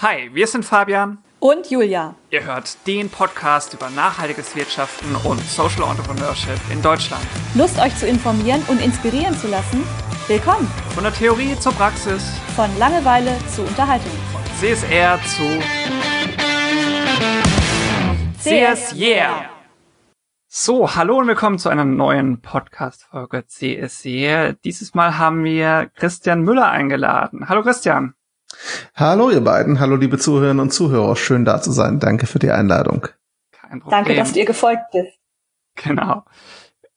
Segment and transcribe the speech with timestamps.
[0.00, 2.14] Hi, wir sind Fabian und Julia.
[2.30, 7.26] Ihr hört den Podcast über nachhaltiges Wirtschaften und Social Entrepreneurship in Deutschland.
[7.56, 9.82] Lust euch zu informieren und inspirieren zu lassen?
[10.28, 10.68] Willkommen.
[10.94, 12.30] Von der Theorie zur Praxis.
[12.54, 14.12] Von Langeweile zu Unterhaltung.
[14.30, 15.58] Von CSR zu
[18.40, 19.50] CS Yeah.
[20.46, 24.52] So, hallo und willkommen zu einer neuen Podcast-Folge CSR.
[24.52, 27.48] Dieses Mal haben wir Christian Müller eingeladen.
[27.48, 28.14] Hallo Christian.
[28.94, 32.00] Hallo ihr beiden, hallo liebe Zuhörerinnen und Zuhörer, schön da zu sein.
[32.00, 33.08] Danke für die Einladung.
[33.52, 33.90] Kein Problem.
[33.90, 35.18] Danke, dass du ihr gefolgt bist.
[35.76, 36.24] Genau.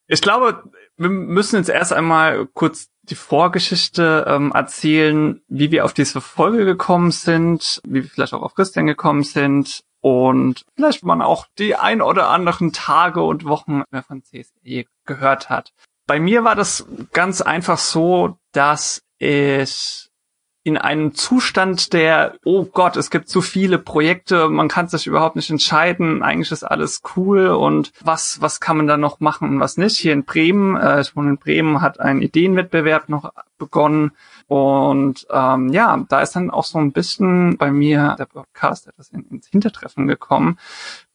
[0.07, 0.63] Ich glaube,
[0.97, 6.65] wir müssen jetzt erst einmal kurz die Vorgeschichte ähm, erzählen, wie wir auf diese Folge
[6.65, 11.75] gekommen sind, wie wir vielleicht auch auf Christian gekommen sind und vielleicht man auch die
[11.75, 15.73] ein oder anderen Tage und Wochen mehr von CSE gehört hat.
[16.07, 20.10] Bei mir war das ganz einfach so, dass ich
[20.63, 25.35] in einem Zustand der, oh Gott, es gibt zu viele Projekte, man kann sich überhaupt
[25.35, 29.59] nicht entscheiden, eigentlich ist alles cool und was, was kann man da noch machen und
[29.59, 29.97] was nicht.
[29.97, 34.11] Hier in Bremen, äh, ich wohne in Bremen, hat ein Ideenwettbewerb noch begonnen
[34.47, 39.09] und ähm, ja, da ist dann auch so ein bisschen bei mir der Podcast etwas
[39.09, 40.59] in, ins Hintertreffen gekommen,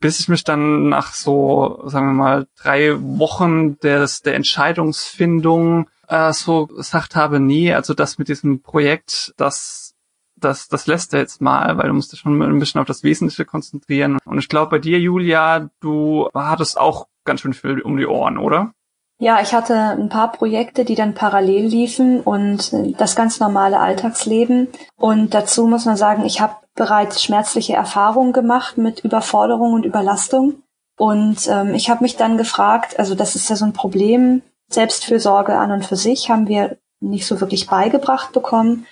[0.00, 6.32] bis ich mich dann nach so, sagen wir mal, drei Wochen des, der Entscheidungsfindung äh,
[6.32, 9.96] so gesagt habe, nee, also das mit diesem Projekt, das
[10.38, 13.02] das, das lässt er jetzt mal, weil du musst dich schon ein bisschen auf das
[13.02, 14.18] Wesentliche konzentrieren.
[14.24, 18.38] Und ich glaube, bei dir, Julia, du hattest auch ganz schön viel um die Ohren,
[18.38, 18.72] oder?
[19.18, 24.68] Ja, ich hatte ein paar Projekte, die dann parallel liefen und das ganz normale Alltagsleben.
[24.96, 30.62] Und dazu muss man sagen, ich habe bereits schmerzliche Erfahrungen gemacht mit Überforderung und Überlastung.
[30.98, 35.56] Und ähm, ich habe mich dann gefragt, also das ist ja so ein Problem, Selbstfürsorge
[35.56, 38.86] an und für sich haben wir nicht so wirklich beigebracht bekommen.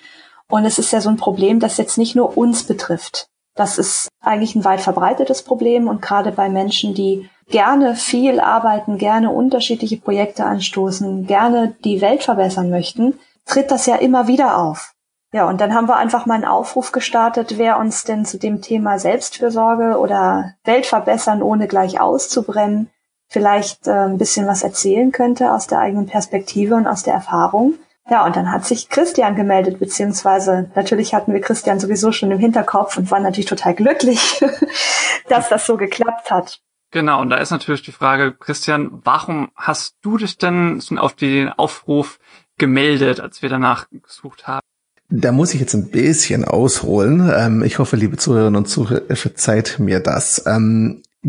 [0.47, 3.27] Und es ist ja so ein Problem, das jetzt nicht nur uns betrifft.
[3.55, 8.97] Das ist eigentlich ein weit verbreitetes Problem und gerade bei Menschen, die gerne viel arbeiten,
[8.97, 14.93] gerne unterschiedliche Projekte anstoßen, gerne die Welt verbessern möchten, tritt das ja immer wieder auf.
[15.31, 18.61] Ja, und dann haben wir einfach mal einen Aufruf gestartet, wer uns denn zu dem
[18.61, 22.89] Thema Selbstfürsorge oder Welt verbessern, ohne gleich auszubrennen,
[23.27, 27.75] vielleicht äh, ein bisschen was erzählen könnte aus der eigenen Perspektive und aus der Erfahrung.
[28.09, 32.37] Ja, und dann hat sich Christian gemeldet, beziehungsweise natürlich hatten wir Christian sowieso schon im
[32.37, 34.43] Hinterkopf und waren natürlich total glücklich,
[35.27, 36.61] dass das so geklappt hat.
[36.91, 41.49] Genau, und da ist natürlich die Frage, Christian, warum hast du dich denn auf den
[41.49, 42.19] Aufruf
[42.57, 44.61] gemeldet, als wir danach gesucht haben?
[45.09, 47.31] Da muss ich jetzt ein bisschen ausholen.
[47.35, 50.43] Ähm, ich hoffe, liebe Zuhörerinnen und Zuhörer, verzeiht mir das.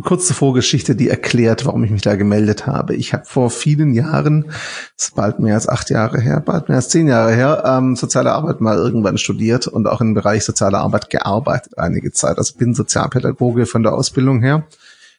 [0.03, 2.95] Kurze Vorgeschichte, die erklärt, warum ich mich da gemeldet habe.
[2.95, 4.51] Ich habe vor vielen Jahren,
[4.97, 8.33] ist bald mehr als acht Jahre her, bald mehr als zehn Jahre her, ähm, soziale
[8.33, 12.39] Arbeit mal irgendwann studiert und auch im Bereich soziale Arbeit gearbeitet einige Zeit.
[12.39, 14.67] Also bin Sozialpädagoge von der Ausbildung her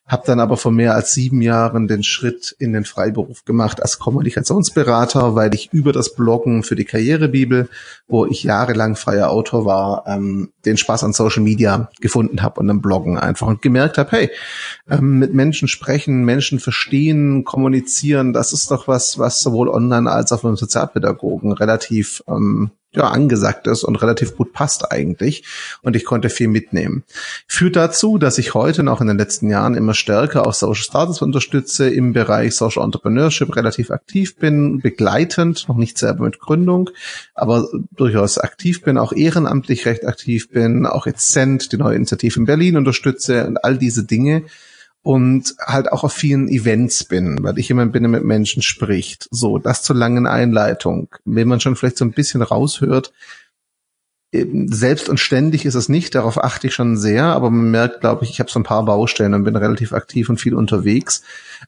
[0.07, 4.00] habe dann aber vor mehr als sieben Jahren den Schritt in den Freiberuf gemacht als
[4.00, 7.68] Kommunikationsberater, weil ich über das Bloggen für die Karrierebibel,
[8.07, 12.69] wo ich jahrelang freier Autor war, ähm, den Spaß an Social Media gefunden habe und
[12.69, 14.31] am Bloggen einfach und gemerkt habe, hey,
[14.90, 20.31] ähm, mit Menschen sprechen, Menschen verstehen, kommunizieren, das ist doch was, was sowohl online als
[20.31, 25.44] auch von Sozialpädagogen relativ ähm, ja, angesagt ist und relativ gut passt eigentlich.
[25.81, 27.03] Und ich konnte viel mitnehmen.
[27.47, 31.22] Führt dazu, dass ich heute noch in den letzten Jahren immer stärker auch Social Startups
[31.22, 36.90] unterstütze, im Bereich Social Entrepreneurship relativ aktiv bin, begleitend, noch nicht selber mit Gründung,
[37.34, 42.40] aber durchaus aktiv bin, auch ehrenamtlich recht aktiv bin, auch jetzt Cent, die neue Initiative
[42.40, 44.44] in Berlin unterstütze und all diese Dinge
[45.07, 49.29] und halt auch auf vielen Events bin, weil ich jemand bin, der mit Menschen spricht.
[49.31, 51.07] So, das zur langen Einleitung.
[51.23, 53.13] Wenn man schon vielleicht so ein bisschen raushört,
[54.34, 58.25] selbst und ständig ist es nicht, darauf achte ich schon sehr, aber man merkt, glaube
[58.25, 61.23] ich, ich habe so ein paar Baustellen und bin relativ aktiv und viel unterwegs.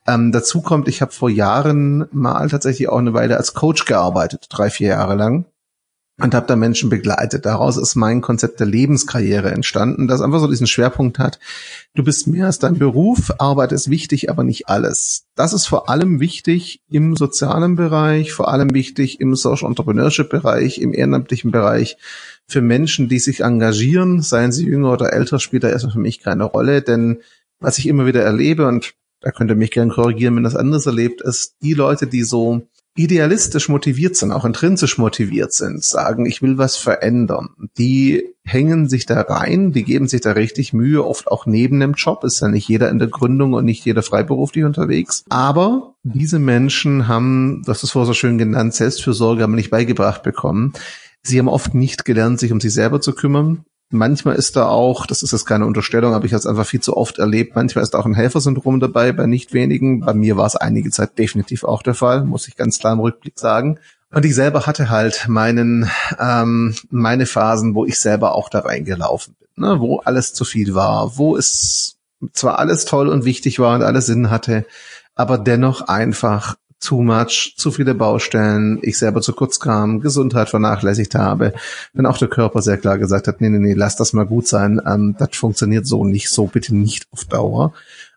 [0.06, 4.48] Ähm, dazu kommt, ich habe vor Jahren mal tatsächlich auch eine Weile als Coach gearbeitet,
[4.50, 5.46] drei, vier Jahre lang
[6.22, 7.46] und habe da Menschen begleitet.
[7.46, 11.38] Daraus ist mein Konzept der Lebenskarriere entstanden, das einfach so diesen Schwerpunkt hat.
[11.94, 15.26] Du bist mehr als dein Beruf, Arbeit ist wichtig, aber nicht alles.
[15.34, 20.78] Das ist vor allem wichtig im sozialen Bereich, vor allem wichtig im Social Entrepreneurship Bereich,
[20.78, 21.96] im ehrenamtlichen Bereich
[22.46, 26.20] für Menschen, die sich engagieren, seien sie jünger oder älter, spielt da erstmal für mich
[26.20, 27.20] keine Rolle, denn
[27.60, 30.86] was ich immer wieder erlebe und da könnt ihr mich gerne korrigieren, wenn das anders
[30.86, 32.66] erlebt ist, die Leute, die so
[32.96, 39.06] idealistisch motiviert sind, auch intrinsisch motiviert sind, sagen, ich will was verändern, die hängen sich
[39.06, 42.48] da rein, die geben sich da richtig Mühe, oft auch neben dem Job, ist ja
[42.48, 47.82] nicht jeder in der Gründung und nicht jeder freiberuflich unterwegs, aber diese Menschen haben, das
[47.82, 50.72] ist vorher so schön genannt, Selbstfürsorge haben nicht beigebracht bekommen.
[51.22, 55.04] Sie haben oft nicht gelernt, sich um sich selber zu kümmern Manchmal ist da auch,
[55.04, 57.82] das ist jetzt keine Unterstellung, aber ich habe es einfach viel zu oft erlebt, manchmal
[57.82, 60.00] ist da auch ein Helfersyndrom dabei, bei nicht wenigen.
[60.00, 63.00] Bei mir war es einige Zeit definitiv auch der Fall, muss ich ganz klar im
[63.00, 63.80] Rückblick sagen.
[64.12, 65.90] Und ich selber hatte halt meinen,
[66.20, 69.80] ähm, meine Phasen, wo ich selber auch da reingelaufen bin, ne?
[69.80, 71.96] wo alles zu viel war, wo es
[72.32, 74.66] zwar alles toll und wichtig war und alles Sinn hatte,
[75.14, 81.14] aber dennoch einfach too much, zu viele Baustellen, ich selber zu kurz kam, Gesundheit vernachlässigt
[81.14, 81.52] habe,
[81.92, 84.48] wenn auch der Körper sehr klar gesagt hat, nee, nee, nee, lass das mal gut
[84.48, 87.72] sein, ähm, das funktioniert so nicht, so bitte nicht auf Dauer.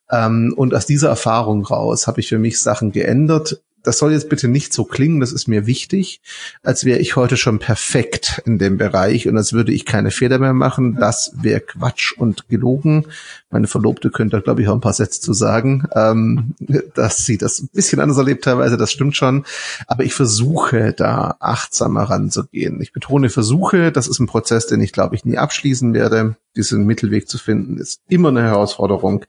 [0.10, 4.30] Ähm, und aus dieser Erfahrung raus habe ich für mich Sachen geändert, das soll jetzt
[4.30, 6.21] bitte nicht so klingen, das ist mir wichtig,
[6.63, 10.39] als wäre ich heute schon perfekt in dem Bereich und als würde ich keine Fehler
[10.39, 10.95] mehr machen.
[11.00, 13.07] Das wäre Quatsch und gelogen.
[13.53, 16.55] Meine Verlobte könnte glaube ich, auch ein paar Sätze zu sagen, ähm,
[16.95, 19.45] dass sie das ein bisschen anders erlebt teilweise, das stimmt schon.
[19.88, 22.81] Aber ich versuche da achtsamer ranzugehen.
[22.81, 26.35] Ich betone Versuche, das ist ein Prozess, den ich, glaube ich, nie abschließen werde.
[26.55, 29.25] Diesen Mittelweg zu finden, ist immer eine Herausforderung.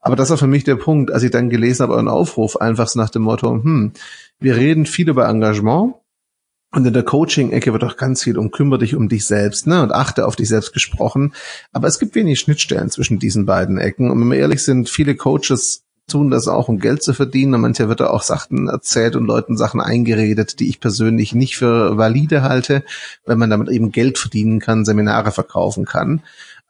[0.00, 2.88] Aber das war für mich der Punkt, als ich dann gelesen habe, euren Aufruf, einfach
[2.88, 3.92] so nach dem Motto, hm,
[4.38, 5.94] wir reden viel über Engagement,
[6.74, 9.82] und in der Coaching-Ecke wird auch ganz viel um kümmere dich um dich selbst, ne,
[9.82, 11.34] und achte auf dich selbst gesprochen.
[11.72, 14.10] Aber es gibt wenig Schnittstellen zwischen diesen beiden Ecken.
[14.10, 17.54] Und wenn wir ehrlich sind, viele Coaches tun das auch, um Geld zu verdienen.
[17.54, 21.56] Und mancher wird da auch Sachen erzählt und Leuten Sachen eingeredet, die ich persönlich nicht
[21.56, 22.84] für valide halte,
[23.26, 26.22] weil man damit eben Geld verdienen kann, Seminare verkaufen kann.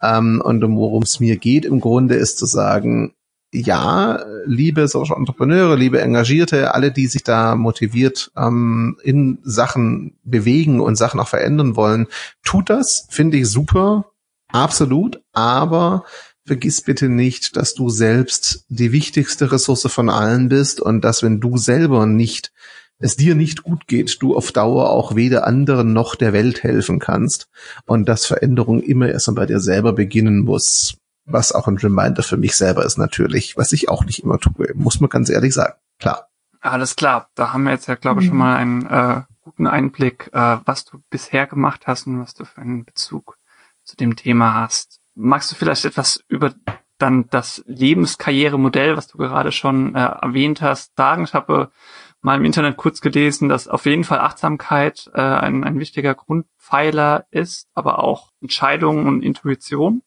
[0.03, 3.15] Ähm, und worum es mir geht im Grunde ist zu sagen,
[3.53, 10.81] ja, liebe Social Entrepreneure, liebe Engagierte, alle, die sich da motiviert ähm, in Sachen bewegen
[10.81, 12.07] und Sachen auch verändern wollen,
[12.43, 14.07] tut das, finde ich super,
[14.49, 16.05] absolut, aber
[16.47, 21.41] vergiss bitte nicht, dass du selbst die wichtigste Ressource von allen bist und dass wenn
[21.41, 22.53] du selber nicht
[22.99, 27.01] es dir nicht gut geht, du auf Dauer auch weder anderen noch der Welt helfen
[27.01, 27.49] kannst
[27.85, 32.37] und dass Veränderung immer erst bei dir selber beginnen muss was auch ein Reminder für
[32.37, 35.75] mich selber ist natürlich, was ich auch nicht immer tue, muss man ganz ehrlich sagen.
[35.99, 36.29] Klar.
[36.61, 38.41] Alles klar, da haben wir jetzt ja, glaube ich, schon mhm.
[38.41, 42.61] mal einen äh, guten Einblick, äh, was du bisher gemacht hast und was du für
[42.61, 43.39] einen Bezug
[43.83, 45.01] zu dem Thema hast.
[45.15, 46.55] Magst du vielleicht etwas über
[46.99, 51.25] dann das Lebenskarrieremodell, was du gerade schon äh, erwähnt hast, sagen?
[51.25, 51.73] Ich habe
[52.21, 57.27] mal im Internet kurz gelesen, dass auf jeden Fall Achtsamkeit äh, ein, ein wichtiger Grundpfeiler
[57.31, 60.03] ist, aber auch Entscheidungen und Intuition.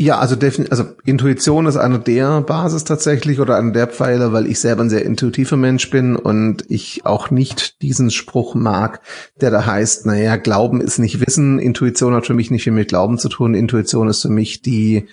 [0.00, 0.36] Ja, also
[0.70, 4.90] also Intuition ist eine der Basis tatsächlich oder einer der Pfeiler, weil ich selber ein
[4.90, 9.00] sehr intuitiver Mensch bin und ich auch nicht diesen Spruch mag,
[9.40, 12.88] der da heißt, naja, Glauben ist nicht Wissen, Intuition hat für mich nicht viel mit
[12.88, 15.08] Glauben zu tun, Intuition ist für mich die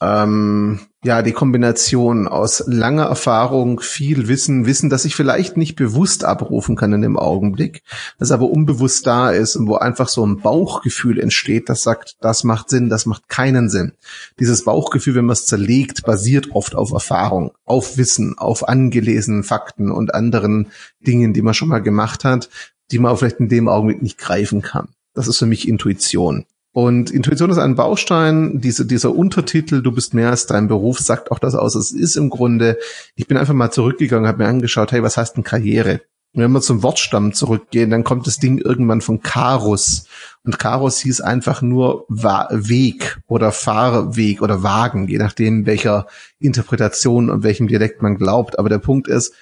[0.00, 6.24] ähm, ja, die Kombination aus langer Erfahrung, viel Wissen, Wissen, das ich vielleicht nicht bewusst
[6.24, 7.82] abrufen kann in dem Augenblick,
[8.18, 12.44] das aber unbewusst da ist und wo einfach so ein Bauchgefühl entsteht, das sagt, das
[12.44, 13.92] macht Sinn, das macht keinen Sinn.
[14.38, 19.90] Dieses Bauchgefühl, wenn man es zerlegt, basiert oft auf Erfahrung, auf Wissen, auf angelesenen Fakten
[19.90, 20.66] und anderen
[21.00, 22.50] Dingen, die man schon mal gemacht hat,
[22.90, 24.88] die man vielleicht in dem Augenblick nicht greifen kann.
[25.14, 26.44] Das ist für mich Intuition.
[26.80, 31.30] Und Intuition ist ein Baustein, diese, dieser Untertitel, du bist mehr als dein Beruf, sagt
[31.30, 31.74] auch das aus.
[31.74, 32.78] Es ist im Grunde,
[33.16, 36.00] ich bin einfach mal zurückgegangen, habe mir angeschaut, hey, was heißt denn Karriere?
[36.32, 40.06] Und wenn wir zum Wortstamm zurückgehen, dann kommt das Ding irgendwann von Karus.
[40.42, 46.06] Und Karus hieß einfach nur Weg oder Fahrweg oder Wagen, je nachdem, welcher
[46.38, 48.58] Interpretation und welchem Dialekt man glaubt.
[48.58, 49.34] Aber der Punkt ist,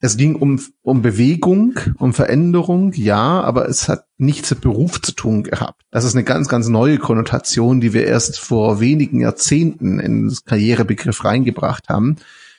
[0.00, 5.12] es ging um, um Bewegung, um Veränderung, ja, aber es hat nichts mit Beruf zu
[5.12, 5.82] tun gehabt.
[5.90, 10.44] Das ist eine ganz, ganz neue Konnotation, die wir erst vor wenigen Jahrzehnten in das
[10.44, 12.16] Karrierebegriff reingebracht haben.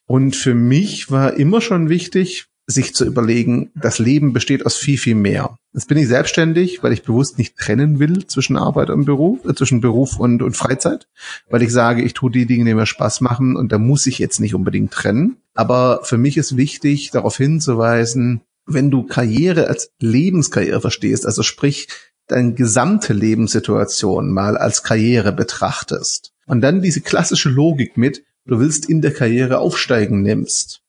[0.08, 4.98] Und für mich war immer schon wichtig, sich zu überlegen, das Leben besteht aus viel,
[4.98, 5.57] viel mehr.
[5.74, 9.53] Jetzt bin ich selbstständig, weil ich bewusst nicht trennen will zwischen Arbeit und Beruf, äh,
[9.53, 11.07] zwischen Beruf und, und Freizeit,
[11.50, 14.17] weil ich sage, ich tue die Dinge, die mir Spaß machen und da muss ich
[14.17, 15.38] jetzt nicht unbedingt trennen.
[15.53, 21.88] Aber für mich ist wichtig, darauf hinzuweisen, wenn du Karriere als Lebenskarriere verstehst, also sprich,
[22.27, 28.89] deine gesamte Lebenssituation mal als Karriere betrachtest und dann diese klassische Logik mit, du willst
[28.89, 30.81] in der Karriere aufsteigen nimmst,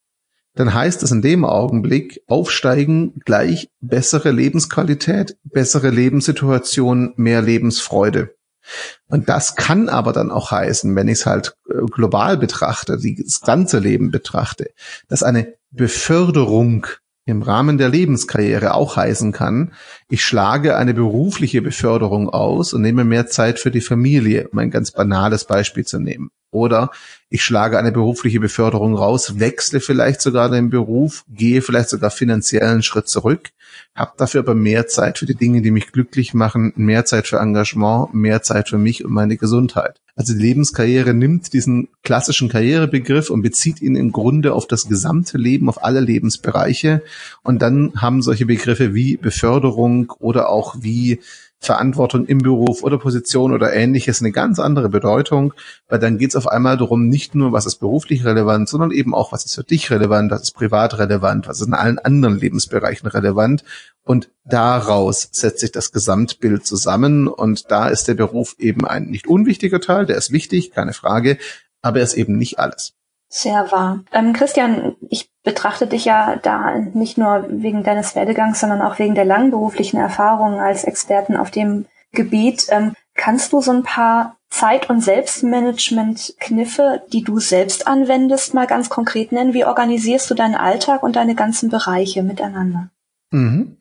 [0.56, 8.34] dann heißt es in dem Augenblick, aufsteigen gleich bessere Lebensqualität, bessere Lebenssituation, mehr Lebensfreude.
[9.06, 13.40] Und das kann aber dann auch heißen, wenn ich es halt äh, global betrachte, das
[13.42, 14.70] ganze Leben betrachte,
[15.08, 16.86] dass eine Beförderung
[17.26, 19.72] im Rahmen der Lebenskarriere auch heißen kann,
[20.08, 24.70] ich schlage eine berufliche Beförderung aus und nehme mehr Zeit für die Familie, um ein
[24.70, 26.30] ganz banales Beispiel zu nehmen.
[26.52, 26.90] oder
[27.28, 32.62] ich schlage eine berufliche Beförderung raus, wechsle vielleicht sogar den Beruf, gehe vielleicht sogar finanziell
[32.62, 33.50] einen Schritt zurück,
[33.96, 37.38] habe dafür aber mehr Zeit für die Dinge, die mich glücklich machen, mehr Zeit für
[37.38, 40.00] Engagement, mehr Zeit für mich und meine Gesundheit.
[40.14, 45.36] Also die Lebenskarriere nimmt diesen klassischen Karrierebegriff und bezieht ihn im Grunde auf das gesamte
[45.36, 47.02] Leben, auf alle Lebensbereiche.
[47.42, 51.20] Und dann haben solche Begriffe wie Beförderung oder auch wie
[51.58, 55.54] Verantwortung im Beruf oder Position oder ähnliches eine ganz andere Bedeutung,
[55.88, 59.14] weil dann geht es auf einmal darum, nicht nur, was ist beruflich relevant, sondern eben
[59.14, 62.38] auch, was ist für dich relevant, was ist privat relevant, was ist in allen anderen
[62.38, 63.64] Lebensbereichen relevant.
[64.04, 67.26] Und daraus setzt sich das Gesamtbild zusammen.
[67.26, 71.38] Und da ist der Beruf eben ein nicht unwichtiger Teil, der ist wichtig, keine Frage,
[71.82, 72.94] aber er ist eben nicht alles.
[73.28, 74.00] Sehr wahr.
[74.12, 79.14] Ähm, Christian, ich betrachte dich ja da nicht nur wegen deines Werdegangs, sondern auch wegen
[79.14, 82.66] der langen beruflichen Erfahrung als Experten auf dem Gebiet.
[82.70, 88.88] Ähm, kannst du so ein paar Zeit- und Selbstmanagement-Kniffe, die du selbst anwendest, mal ganz
[88.88, 89.54] konkret nennen?
[89.54, 92.90] Wie organisierst du deinen Alltag und deine ganzen Bereiche miteinander?
[93.32, 93.78] Mhm.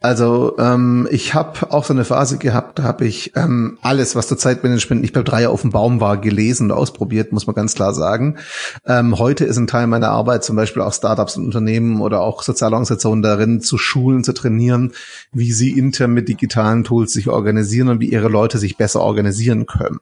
[0.00, 4.26] Also ähm, ich habe auch so eine Phase gehabt, da habe ich ähm, alles, was
[4.26, 7.76] zur Zeitmanagement nicht beim Dreier auf dem Baum war, gelesen und ausprobiert, muss man ganz
[7.76, 8.38] klar sagen.
[8.84, 12.42] Ähm, heute ist ein Teil meiner Arbeit zum Beispiel auch Startups und Unternehmen oder auch
[12.42, 14.92] Sozialorganisationen darin, zu schulen, zu trainieren,
[15.32, 19.66] wie sie intern mit digitalen Tools sich organisieren und wie ihre Leute sich besser organisieren
[19.66, 20.00] können.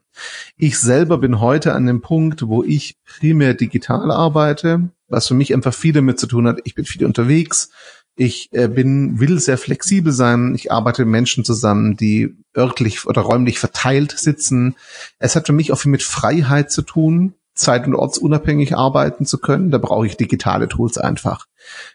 [0.57, 5.53] Ich selber bin heute an dem Punkt, wo ich primär digital arbeite, was für mich
[5.53, 6.61] einfach viel damit zu tun hat.
[6.65, 7.71] Ich bin viel unterwegs
[8.17, 10.55] ich äh, bin, will sehr flexibel sein.
[10.55, 14.75] Ich arbeite mit Menschen zusammen, die örtlich oder räumlich verteilt sitzen.
[15.19, 19.39] Es hat für mich auch viel mit Freiheit zu tun, zeit- und ortsunabhängig arbeiten zu
[19.39, 19.71] können.
[19.71, 21.47] Da brauche ich digitale Tools einfach.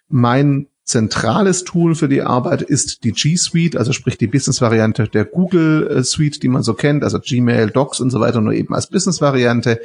[0.10, 5.25] Mein zentrales Tool für die Arbeit ist die G Suite, also sprich die Business-Variante der
[5.25, 8.75] Google äh, Suite, die man so kennt, also Gmail, Docs und so weiter, nur eben
[8.75, 9.80] als Business-Variante.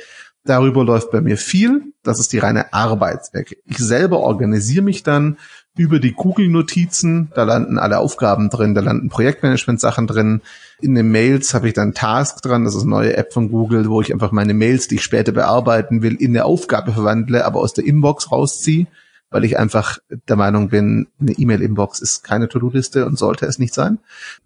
[0.46, 1.92] Darüber läuft bei mir viel.
[2.02, 3.56] Das ist die reine Arbeitsecke.
[3.66, 5.36] Ich selber organisiere mich dann
[5.76, 7.30] über die Google-Notizen.
[7.34, 10.40] Da landen alle Aufgaben drin, da landen Projektmanagement-Sachen drin.
[10.80, 13.90] In den Mails habe ich dann Task dran, das ist eine neue App von Google,
[13.90, 17.60] wo ich einfach meine Mails, die ich später bearbeiten will, in eine Aufgabe verwandle, aber
[17.60, 18.86] aus der Inbox rausziehe
[19.30, 23.74] weil ich einfach der Meinung bin, eine E-Mail-Inbox ist keine To-Do-Liste und sollte es nicht
[23.74, 23.98] sein.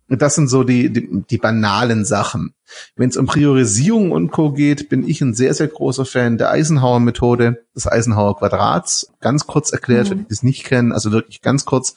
[0.09, 2.55] Das sind so die, die, die banalen Sachen.
[2.97, 4.53] Wenn es um Priorisierung und Co.
[4.53, 9.13] geht, bin ich ein sehr, sehr großer Fan der Eisenhower-Methode, des Eisenhower Quadrats.
[9.21, 10.11] Ganz kurz erklärt, mhm.
[10.11, 11.95] wenn ich es nicht kennen, also wirklich ganz kurz.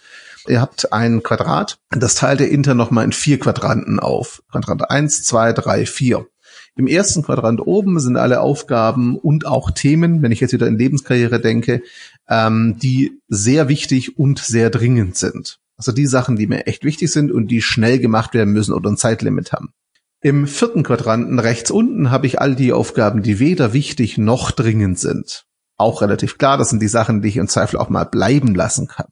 [0.48, 4.44] Ihr habt ein Quadrat, das teilt ihr intern nochmal in vier Quadranten auf.
[4.52, 6.28] Quadrant eins, zwei, drei, vier.
[6.76, 10.78] Im ersten Quadrant oben sind alle Aufgaben und auch Themen, wenn ich jetzt wieder in
[10.78, 11.84] Lebenskarriere denke,
[12.30, 15.60] ähm, die sehr wichtig und sehr dringend sind.
[15.78, 18.90] Also die Sachen, die mir echt wichtig sind und die schnell gemacht werden müssen oder
[18.90, 19.74] ein Zeitlimit haben.
[20.22, 24.98] Im vierten Quadranten rechts unten habe ich all die Aufgaben, die weder wichtig noch dringend
[24.98, 25.46] sind.
[25.78, 28.88] Auch relativ klar, das sind die Sachen, die ich im Zweifel auch mal bleiben lassen
[28.88, 29.08] kann.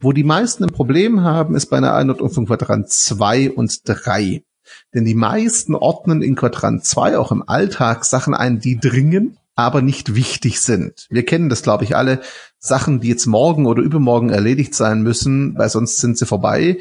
[0.00, 4.42] Wo die meisten ein Problem haben, ist bei einer Einordnung von Quadrant 2 und 3.
[4.94, 9.82] Denn die meisten ordnen in Quadrant 2 auch im Alltag Sachen ein, die dringen aber
[9.82, 11.08] nicht wichtig sind.
[11.10, 12.20] Wir kennen das, glaube ich, alle.
[12.60, 16.78] Sachen, die jetzt morgen oder übermorgen erledigt sein müssen, weil sonst sind sie vorbei,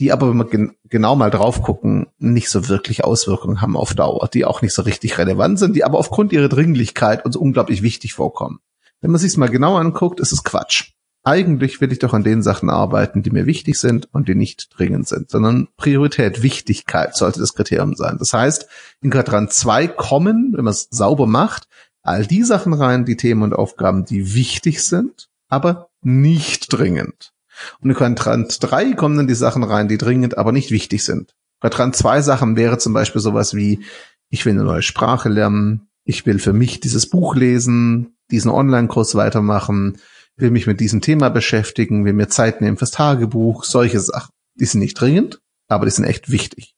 [0.00, 3.94] die aber, wenn wir gen genau mal drauf gucken, nicht so wirklich Auswirkungen haben auf
[3.94, 7.82] Dauer, die auch nicht so richtig relevant sind, die aber aufgrund ihrer Dringlichkeit uns unglaublich
[7.82, 8.58] wichtig vorkommen.
[9.00, 10.94] Wenn man sich mal genau anguckt, ist es Quatsch.
[11.22, 14.68] Eigentlich will ich doch an den Sachen arbeiten, die mir wichtig sind und die nicht
[14.76, 18.16] dringend sind, sondern Priorität, Wichtigkeit sollte das Kriterium sein.
[18.18, 18.68] Das heißt,
[19.00, 21.68] in Quadrant 2 kommen, wenn man es sauber macht,
[22.06, 27.32] all die Sachen rein, die Themen und Aufgaben, die wichtig sind, aber nicht dringend.
[27.80, 31.34] Und in Quadrant 3 kommen dann die Sachen rein, die dringend, aber nicht wichtig sind.
[31.60, 33.80] Quadrant 2 Sachen wäre zum Beispiel sowas wie,
[34.28, 39.14] ich will eine neue Sprache lernen, ich will für mich dieses Buch lesen, diesen Online-Kurs
[39.14, 39.98] weitermachen,
[40.36, 44.30] will mich mit diesem Thema beschäftigen, will mir Zeit nehmen fürs Tagebuch, solche Sachen.
[44.54, 46.74] Die sind nicht dringend, aber die sind echt wichtig.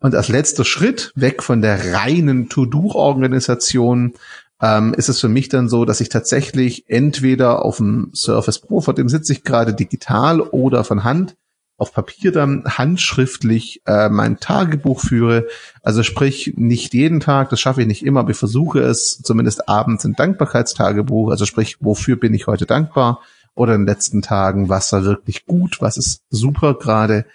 [0.00, 4.14] Und als letzter Schritt weg von der reinen To-Do-Organisation
[4.62, 8.80] ähm, ist es für mich dann so, dass ich tatsächlich entweder auf dem Surface Pro,
[8.80, 11.36] vor dem sitze ich gerade digital oder von Hand
[11.76, 15.46] auf Papier dann handschriftlich äh, mein Tagebuch führe.
[15.82, 19.68] Also sprich, nicht jeden Tag, das schaffe ich nicht immer, aber ich versuche es zumindest
[19.68, 21.30] abends ein Dankbarkeitstagebuch.
[21.30, 23.20] Also sprich, wofür bin ich heute dankbar?
[23.56, 27.26] Oder in den letzten Tagen, was war wirklich gut, was ist super gerade?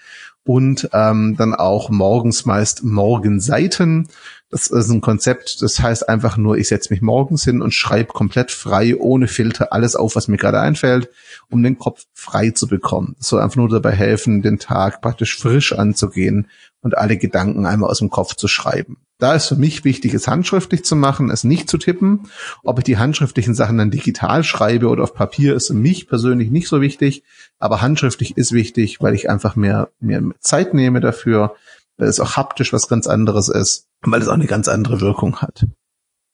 [0.46, 4.08] Und ähm, dann auch morgens meist Morgenseiten
[4.52, 8.14] das ist ein Konzept, das heißt einfach nur, ich setze mich morgens hin und schreibe
[8.14, 11.10] komplett frei, ohne Filter, alles auf, was mir gerade einfällt,
[11.52, 13.16] um den Kopf frei zu bekommen.
[13.20, 16.48] Das soll einfach nur dabei helfen, den Tag praktisch frisch anzugehen
[16.82, 18.98] und alle Gedanken einmal aus dem Kopf zu schreiben.
[19.20, 22.30] Da ist für mich wichtig, es handschriftlich zu machen, es nicht zu tippen.
[22.64, 26.50] Ob ich die handschriftlichen Sachen dann digital schreibe oder auf Papier, ist für mich persönlich
[26.52, 27.24] nicht so wichtig.
[27.60, 31.56] Aber handschriftlich ist wichtig, weil ich einfach mehr, mehr Zeit nehme dafür,
[31.98, 35.42] weil es auch haptisch was ganz anderes ist, weil es auch eine ganz andere Wirkung
[35.42, 35.66] hat.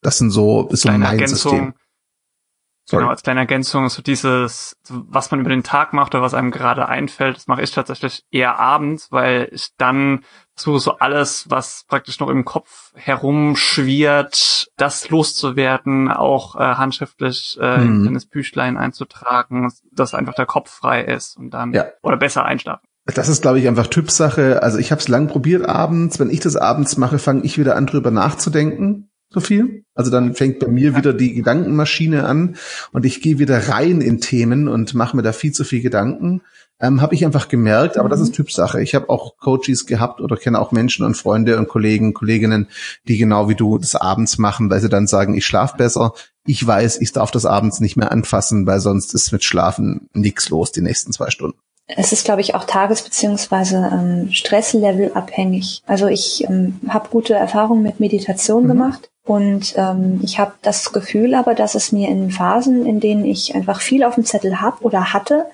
[0.01, 1.51] Das sind so, ist so mein Ergänzung.
[1.51, 1.73] System.
[2.87, 3.01] Sorry.
[3.01, 6.51] Genau, als kleine Ergänzung, so dieses, was man über den Tag macht oder was einem
[6.51, 11.85] gerade einfällt, das mache ich tatsächlich eher abends, weil ich dann so, so alles, was
[11.87, 18.05] praktisch noch im Kopf herumschwirrt, das loszuwerden, auch äh, handschriftlich äh, hm.
[18.05, 21.85] in das Büchlein einzutragen, dass einfach der Kopf frei ist und dann ja.
[22.03, 22.87] oder besser einschlafen.
[23.13, 24.63] Das ist, glaube ich, einfach Typsache.
[24.63, 26.19] Also ich habe es lang probiert abends.
[26.19, 29.83] Wenn ich das abends mache, fange ich wieder an, drüber nachzudenken so viel.
[29.93, 32.55] Also dann fängt bei mir wieder die Gedankenmaschine an
[32.91, 36.41] und ich gehe wieder rein in Themen und mache mir da viel zu viel Gedanken.
[36.79, 38.33] Ähm, habe ich einfach gemerkt, aber das ist mhm.
[38.33, 38.81] Typsache.
[38.81, 42.67] Ich habe auch Coaches gehabt oder kenne auch Menschen und Freunde und Kollegen, Kolleginnen,
[43.07, 46.13] die genau wie du das abends machen, weil sie dann sagen, ich schlafe besser.
[46.45, 50.49] Ich weiß, ich darf das abends nicht mehr anfassen, weil sonst ist mit Schlafen nichts
[50.49, 51.57] los die nächsten zwei Stunden.
[51.87, 55.83] Es ist, glaube ich, auch tages- beziehungsweise ähm, Stresslevel abhängig.
[55.85, 58.67] Also ich ähm, habe gute Erfahrungen mit Meditation mhm.
[58.67, 63.25] gemacht und ähm, ich habe das Gefühl aber, dass es mir in Phasen, in denen
[63.25, 65.45] ich einfach viel auf dem Zettel habe oder hatte,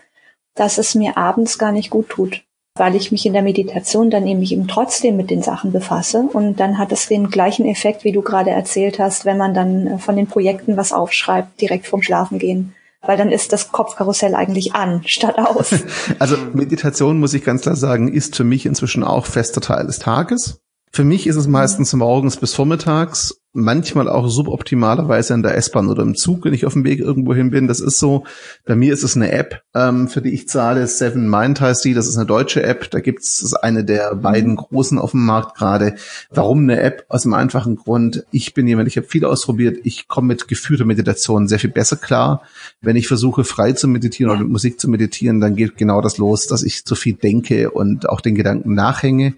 [0.55, 2.43] dass es mir abends gar nicht gut tut,
[2.77, 6.61] weil ich mich in der Meditation dann nämlich eben trotzdem mit den Sachen befasse und
[6.61, 9.97] dann hat es den gleichen Effekt, wie du gerade erzählt hast, wenn man dann äh,
[9.97, 14.73] von den Projekten was aufschreibt, direkt vorm Schlafen gehen weil dann ist das Kopfkarussell eigentlich
[14.75, 15.73] an statt aus.
[16.19, 19.99] Also Meditation, muss ich ganz klar sagen, ist für mich inzwischen auch fester Teil des
[19.99, 20.61] Tages.
[20.91, 26.03] Für mich ist es meistens morgens bis vormittags manchmal auch suboptimalerweise in der S-Bahn oder
[26.03, 27.67] im Zug, wenn ich auf dem Weg irgendwo hin bin.
[27.67, 28.23] Das ist so,
[28.65, 30.87] bei mir ist es eine App, ähm, für die ich zahle.
[30.87, 32.89] Seven Mind heißt die, das ist eine deutsche App.
[32.91, 35.95] Da gibt es eine der beiden großen auf dem Markt gerade.
[36.29, 37.05] Warum eine App?
[37.09, 40.85] Aus dem einfachen Grund, ich bin jemand, ich habe viel ausprobiert, ich komme mit geführter
[40.85, 42.43] Meditation sehr viel besser klar.
[42.81, 46.17] Wenn ich versuche, frei zu meditieren oder mit Musik zu meditieren, dann geht genau das
[46.17, 49.33] los, dass ich zu viel denke und auch den Gedanken nachhänge.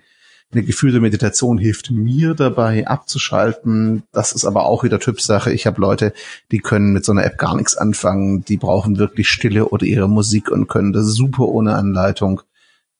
[0.54, 4.04] Eine geführte Meditation hilft mir dabei abzuschalten.
[4.12, 5.52] Das ist aber auch wieder Typsache.
[5.52, 6.14] Ich habe Leute,
[6.52, 8.46] die können mit so einer App gar nichts anfangen.
[8.46, 12.42] Die brauchen wirklich Stille oder ihre Musik und können das super ohne Anleitung.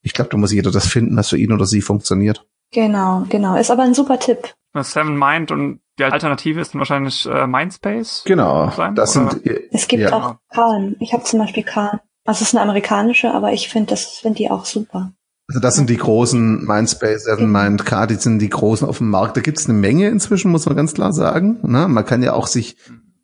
[0.02, 2.46] Ich glaube, da muss jeder das finden, was für ihn oder sie funktioniert.
[2.72, 3.56] Genau, genau.
[3.56, 4.54] Ist aber ein super Tipp.
[4.74, 8.24] Seven Mind und die Alternative ist dann wahrscheinlich äh, Mindspace.
[8.26, 8.72] Genau.
[8.72, 10.12] Sein, das sind, es gibt ja.
[10.12, 10.96] auch Calm.
[11.00, 12.00] Ich habe zum Beispiel Calm.
[12.26, 15.14] Also es ist eine amerikanische, aber ich finde das finde die auch super.
[15.48, 19.10] Also das sind die großen Mindspace, Seven Mind, Card, die sind die großen auf dem
[19.10, 19.36] Markt.
[19.36, 21.60] Da gibt es eine Menge inzwischen, muss man ganz klar sagen.
[21.64, 21.88] Ne?
[21.88, 22.78] Man kann ja auch sich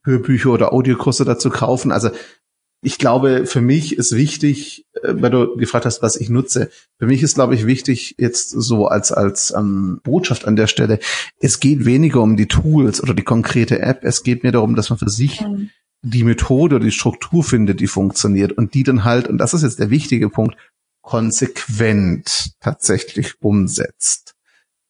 [0.03, 1.91] Hörbücher oder Audiokurse dazu kaufen.
[1.91, 2.10] Also
[2.82, 6.69] ich glaube, für mich ist wichtig, äh, weil du gefragt hast, was ich nutze.
[6.97, 10.99] Für mich ist, glaube ich, wichtig jetzt so als als ähm, Botschaft an der Stelle.
[11.39, 14.03] Es geht weniger um die Tools oder die konkrete App.
[14.03, 15.69] Es geht mir darum, dass man für sich mhm.
[16.01, 19.27] die Methode, die Struktur findet, die funktioniert und die dann halt.
[19.27, 20.55] Und das ist jetzt der wichtige Punkt
[21.10, 24.36] konsequent tatsächlich umsetzt.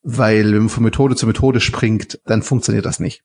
[0.03, 3.23] Weil wenn man von Methode zu Methode springt, dann funktioniert das nicht.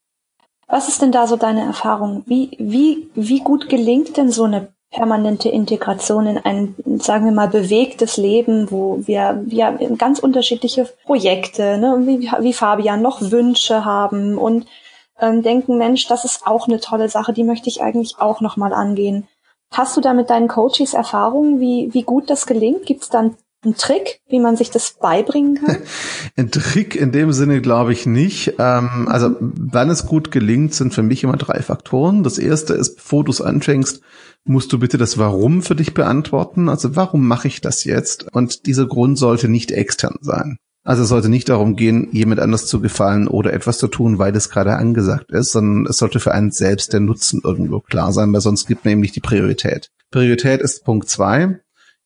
[0.68, 2.22] Was ist denn da so deine Erfahrung?
[2.26, 7.48] Wie, wie, wie gut gelingt denn so eine permanente Integration in ein, sagen wir mal,
[7.48, 14.38] bewegtes Leben, wo wir, wir ganz unterschiedliche Projekte, ne, wie, wie Fabian noch Wünsche haben
[14.38, 14.66] und
[15.18, 18.72] ähm, denken, Mensch, das ist auch eine tolle Sache, die möchte ich eigentlich auch nochmal
[18.72, 19.26] angehen.
[19.74, 22.86] Hast du da mit deinen Coaches Erfahrungen, wie, wie gut das gelingt?
[22.86, 23.34] Gibt es dann
[23.64, 25.78] einen Trick, wie man sich das beibringen kann?
[26.36, 28.54] Ein Trick in dem Sinne glaube ich nicht.
[28.58, 32.22] Ähm, also wann es gut gelingt, sind für mich immer drei Faktoren.
[32.22, 34.00] Das erste ist, bevor du es anfängst,
[34.44, 36.68] musst du bitte das Warum für dich beantworten.
[36.68, 38.32] Also warum mache ich das jetzt?
[38.32, 40.58] Und dieser Grund sollte nicht extern sein.
[40.84, 44.36] Also es sollte nicht darum gehen, jemand anders zu gefallen oder etwas zu tun, weil
[44.36, 48.32] es gerade angesagt ist, sondern es sollte für einen selbst der Nutzen irgendwo klar sein,
[48.34, 49.90] weil sonst gibt nämlich die Priorität.
[50.10, 51.58] Priorität ist Punkt zwei.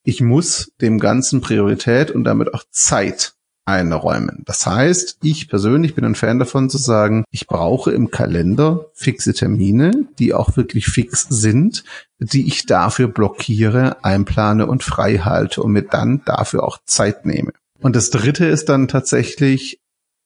[0.05, 4.45] Ich muss dem Ganzen Priorität und damit auch Zeit einräumen.
[4.47, 9.35] Das heißt, ich persönlich bin ein Fan davon zu sagen, ich brauche im Kalender fixe
[9.35, 11.85] Termine, die auch wirklich fix sind,
[12.19, 17.53] die ich dafür blockiere, einplane und frei halte und mir dann dafür auch Zeit nehme.
[17.81, 19.81] Und das dritte ist dann tatsächlich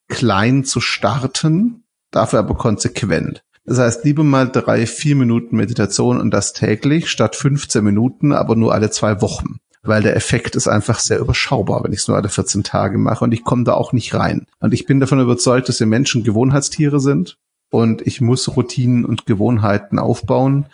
[0.08, 3.42] klein zu starten, dafür aber konsequent.
[3.64, 8.56] Das heißt, lieber mal drei, vier Minuten Meditation und das täglich statt 15 Minuten, aber
[8.56, 9.58] nur alle zwei Wochen.
[9.84, 13.24] Weil der Effekt ist einfach sehr überschaubar, wenn ich es nur alle 14 Tage mache
[13.24, 14.46] und ich komme da auch nicht rein.
[14.60, 17.38] Und ich bin davon überzeugt, dass wir Menschen Gewohnheitstiere sind
[17.70, 20.66] und ich muss Routinen und Gewohnheiten aufbauen.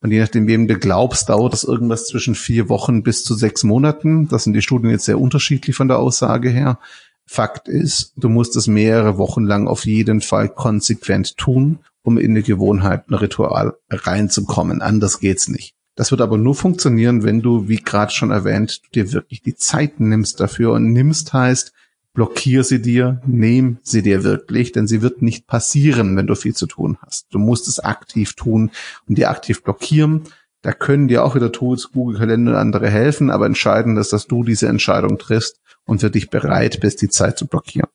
[0.00, 3.64] Und je nachdem, wem du glaubst, dauert das irgendwas zwischen vier Wochen bis zu sechs
[3.64, 4.28] Monaten.
[4.28, 6.78] Das sind die Studien jetzt sehr unterschiedlich von der Aussage her.
[7.24, 12.30] Fakt ist, du musst es mehrere Wochen lang auf jeden Fall konsequent tun, um in
[12.30, 14.80] eine Gewohnheit, ein Ritual reinzukommen.
[14.80, 15.74] Anders geht's nicht.
[15.96, 19.98] Das wird aber nur funktionieren, wenn du, wie gerade schon erwähnt, dir wirklich die Zeit
[19.98, 20.72] nimmst dafür.
[20.72, 21.72] Und nimmst heißt,
[22.16, 26.54] blockier sie dir, nehm sie dir wirklich, denn sie wird nicht passieren, wenn du viel
[26.54, 27.26] zu tun hast.
[27.30, 28.70] Du musst es aktiv tun
[29.06, 30.22] und dir aktiv blockieren.
[30.62, 34.26] Da können dir auch wieder Tools, Google Kalender und andere helfen, aber entscheidend ist, dass
[34.26, 37.90] du diese Entscheidung triffst und für dich bereit bist, die Zeit zu blockieren.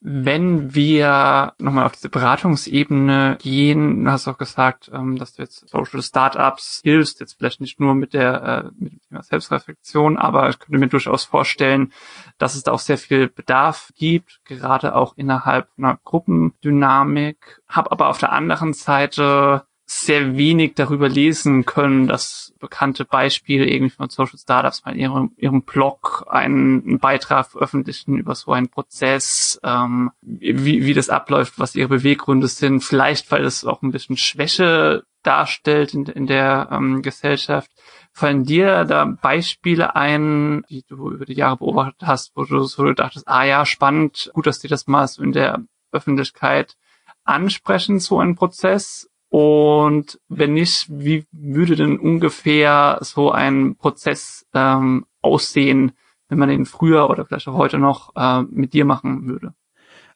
[0.00, 5.68] Wenn wir nochmal auf diese Beratungsebene gehen, du hast auch gesagt, ähm, dass du jetzt
[5.68, 10.50] Social Startups hilfst, jetzt vielleicht nicht nur mit der äh, mit dem Thema Selbstreflexion, aber
[10.50, 11.92] ich könnte mir durchaus vorstellen,
[12.36, 17.62] dass es da auch sehr viel Bedarf gibt, gerade auch innerhalb einer Gruppendynamik.
[17.66, 23.94] Hab aber auf der anderen Seite sehr wenig darüber lesen können, dass bekannte Beispiele irgendwie
[23.94, 29.60] von Social Startups mal in ihrem, ihrem Blog einen, Beitrag veröffentlichen über so einen Prozess,
[29.62, 34.16] ähm, wie, wie das abläuft, was ihre Beweggründe sind, vielleicht weil es auch ein bisschen
[34.16, 37.70] Schwäche darstellt in, in der ähm, Gesellschaft.
[38.12, 42.92] Fallen dir da Beispiele ein, die du über die Jahre beobachtet hast, wo du so
[42.92, 46.76] dachtest, ah ja, spannend, gut, dass die das mal so in der Öffentlichkeit
[47.22, 49.08] ansprechen, so ein Prozess?
[49.38, 55.92] Und wenn nicht, wie würde denn ungefähr so ein Prozess ähm, aussehen,
[56.30, 59.52] wenn man den früher oder vielleicht auch heute noch äh, mit dir machen würde?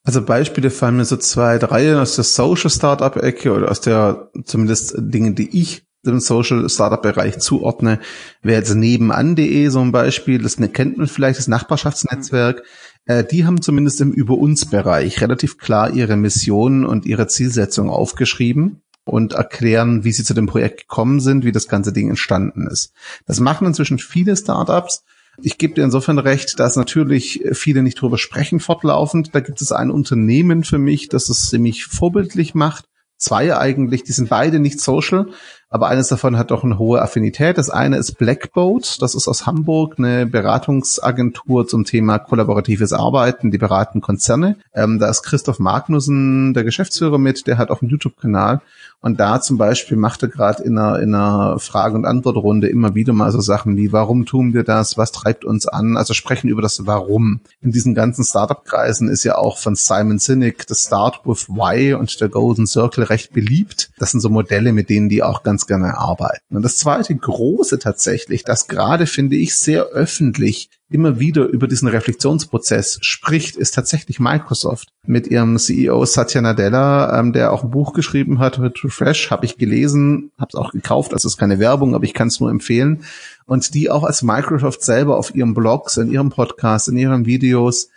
[0.05, 4.31] Also Beispiele fallen mir so zwei, drei aus der Social Startup Ecke oder aus der
[4.47, 8.01] zumindest Dinge, die ich dem Social Startup Bereich zuordne,
[8.41, 12.63] wäre jetzt nebenan.de so ein Beispiel, das kennt man vielleicht, das Nachbarschaftsnetzwerk.
[13.05, 17.91] Äh, die haben zumindest im Über uns Bereich relativ klar ihre Mission und ihre Zielsetzung
[17.91, 22.67] aufgeschrieben und erklären, wie sie zu dem Projekt gekommen sind, wie das ganze Ding entstanden
[22.67, 22.93] ist.
[23.27, 25.05] Das machen inzwischen viele Startups.
[25.43, 29.35] Ich gebe dir insofern recht, dass natürlich viele nicht drüber sprechen fortlaufend.
[29.35, 32.85] Da gibt es ein Unternehmen für mich, das es ziemlich vorbildlich macht.
[33.17, 35.29] Zwei eigentlich, die sind beide nicht social,
[35.71, 37.57] aber eines davon hat doch eine hohe Affinität.
[37.57, 43.59] Das eine ist Blackboat, das ist aus Hamburg eine Beratungsagentur zum Thema kollaboratives Arbeiten, die
[43.59, 44.57] beraten Konzerne.
[44.75, 48.61] Ähm, da ist Christoph Magnussen, der Geschäftsführer mit, der hat auch einen YouTube-Kanal
[49.03, 52.95] und da zum Beispiel macht er gerade in einer, in einer Frage- und Antwortrunde immer
[52.95, 54.99] wieder mal so Sachen wie, warum tun wir das?
[54.99, 55.97] Was treibt uns an?
[55.97, 57.41] Also sprechen über das Warum.
[57.63, 62.21] In diesen ganzen Startup-Kreisen ist ja auch von Simon Sinek das Start with Why und
[62.21, 63.91] der Golden Circle recht beliebt.
[63.99, 66.57] Das sind so Modelle, mit denen die auch ganz gerne arbeiten.
[66.57, 71.89] Und das zweite große tatsächlich, das gerade finde ich sehr öffentlich immer wieder über diesen
[71.89, 74.89] Reflexionsprozess spricht, ist tatsächlich Microsoft.
[75.07, 79.57] Mit ihrem CEO Satya Nadella, ähm, der auch ein Buch geschrieben hat, Refresh, habe ich
[79.57, 83.05] gelesen, habe es auch gekauft, also ist keine Werbung, aber ich kann es nur empfehlen.
[83.47, 87.89] Und die auch als Microsoft selber auf ihren Blogs, in ihrem Podcast, in ihren Videos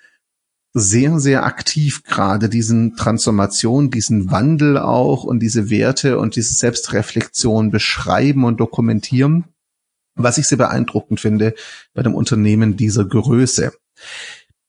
[0.73, 7.69] sehr, sehr aktiv gerade diesen Transformation, diesen Wandel auch und diese Werte und diese Selbstreflexion
[7.69, 9.45] beschreiben und dokumentieren
[10.15, 11.55] was ich sehr beeindruckend finde
[11.93, 13.73] bei dem Unternehmen dieser Größe.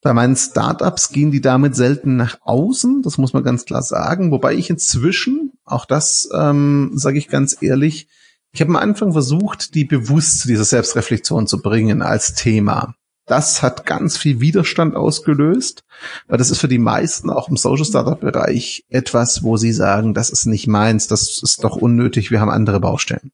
[0.00, 4.30] Bei meinen Startups gehen die damit selten nach außen, das muss man ganz klar sagen,
[4.30, 8.08] wobei ich inzwischen, auch das ähm, sage ich ganz ehrlich,
[8.52, 12.94] ich habe am Anfang versucht, die bewusst zu dieser Selbstreflexion zu bringen als Thema.
[13.26, 15.84] Das hat ganz viel Widerstand ausgelöst,
[16.28, 20.12] weil das ist für die meisten auch im Social Startup Bereich etwas, wo sie sagen,
[20.12, 23.32] das ist nicht meins, das ist doch unnötig, wir haben andere Baustellen.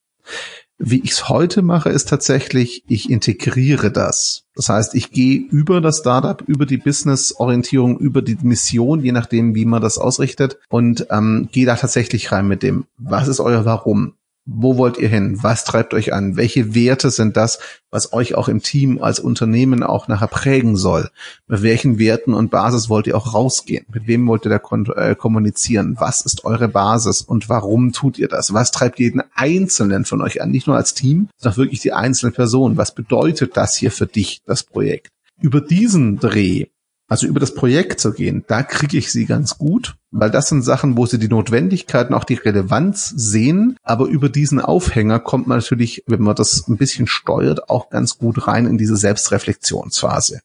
[0.82, 4.44] Wie ich es heute mache, ist tatsächlich, ich integriere das.
[4.54, 9.54] Das heißt, ich gehe über das Startup, über die Business-Orientierung, über die Mission, je nachdem,
[9.54, 13.66] wie man das ausrichtet, und ähm, gehe da tatsächlich rein mit dem, was ist euer
[13.66, 14.14] Warum?
[14.52, 15.38] Wo wollt ihr hin?
[15.42, 16.36] Was treibt euch an?
[16.36, 17.60] Welche Werte sind das,
[17.90, 21.08] was euch auch im Team als Unternehmen auch nachher prägen soll?
[21.46, 23.86] Mit welchen Werten und Basis wollt ihr auch rausgehen?
[23.92, 25.96] Mit wem wollt ihr da äh, kommunizieren?
[26.00, 28.52] Was ist eure Basis und warum tut ihr das?
[28.52, 30.50] Was treibt jeden Einzelnen von euch an?
[30.50, 32.76] Nicht nur als Team, sondern wirklich die einzelne Person.
[32.76, 35.10] Was bedeutet das hier für dich, das Projekt?
[35.40, 36.66] Über diesen Dreh
[37.10, 40.62] also über das Projekt zu gehen, da kriege ich sie ganz gut, weil das sind
[40.62, 43.76] Sachen, wo sie die Notwendigkeit und auch die Relevanz sehen.
[43.82, 48.16] Aber über diesen Aufhänger kommt man natürlich, wenn man das ein bisschen steuert, auch ganz
[48.16, 50.40] gut rein in diese Selbstreflexionsphase.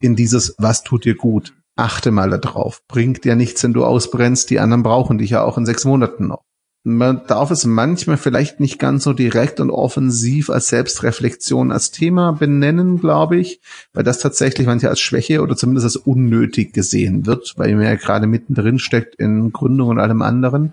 [0.00, 1.54] In dieses, was tut dir gut?
[1.76, 2.82] Achte mal darauf.
[2.88, 4.50] Bringt dir nichts, wenn du ausbrennst.
[4.50, 6.42] Die anderen brauchen dich ja auch in sechs Monaten noch
[6.84, 12.32] man darf es manchmal vielleicht nicht ganz so direkt und offensiv als Selbstreflexion als Thema
[12.32, 13.60] benennen, glaube ich,
[13.92, 17.96] weil das tatsächlich manchmal als Schwäche oder zumindest als unnötig gesehen wird, weil man ja
[17.96, 20.72] gerade mittendrin steckt in Gründung und allem anderen.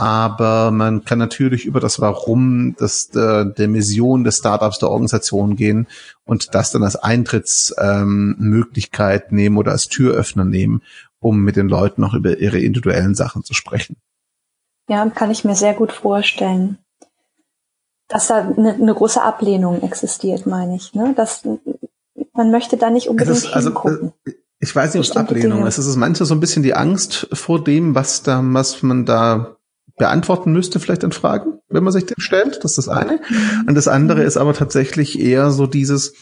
[0.00, 5.56] aber man kann natürlich über das Warum des, der, der Mission des Startups, der Organisation
[5.56, 5.86] gehen
[6.24, 10.80] und das dann als Eintrittsmöglichkeit ähm, nehmen oder als Türöffner nehmen,
[11.18, 13.96] um mit den Leuten auch über ihre individuellen Sachen zu sprechen.
[14.90, 16.78] Ja, kann ich mir sehr gut vorstellen.
[18.08, 20.94] Dass da eine, eine große Ablehnung existiert, meine ich.
[20.94, 21.14] Ne?
[21.16, 21.46] Dass
[22.34, 24.12] man möchte da nicht unbedingt ist, also, hingucken.
[24.26, 25.68] Äh, ich weiß nicht, ob es Ablehnung Dinge.
[25.68, 25.78] ist.
[25.78, 29.56] Es ist manchmal so ein bisschen die Angst vor dem, was da, was man da
[29.96, 32.64] beantworten müsste, vielleicht in Fragen, wenn man sich dem stellt.
[32.64, 33.20] Das ist das eine.
[33.28, 33.66] Mhm.
[33.68, 36.14] Und das andere ist aber tatsächlich eher so dieses,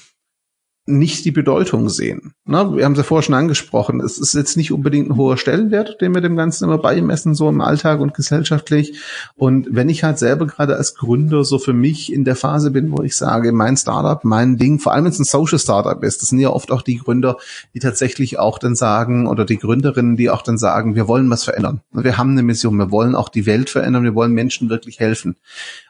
[0.88, 2.32] nicht die Bedeutung sehen.
[2.44, 4.00] Na, wir haben es ja vorher schon angesprochen.
[4.00, 7.48] Es ist jetzt nicht unbedingt ein hoher Stellenwert, den wir dem Ganzen immer beimessen, so
[7.48, 8.98] im Alltag und gesellschaftlich.
[9.36, 12.90] Und wenn ich halt selber gerade als Gründer so für mich in der Phase bin,
[12.90, 16.22] wo ich sage, mein Startup, mein Ding, vor allem wenn es ein Social Startup ist,
[16.22, 17.36] das sind ja oft auch die Gründer,
[17.74, 21.44] die tatsächlich auch dann sagen, oder die Gründerinnen, die auch dann sagen, wir wollen was
[21.44, 21.82] verändern.
[21.92, 25.36] Wir haben eine Mission, wir wollen auch die Welt verändern, wir wollen Menschen wirklich helfen.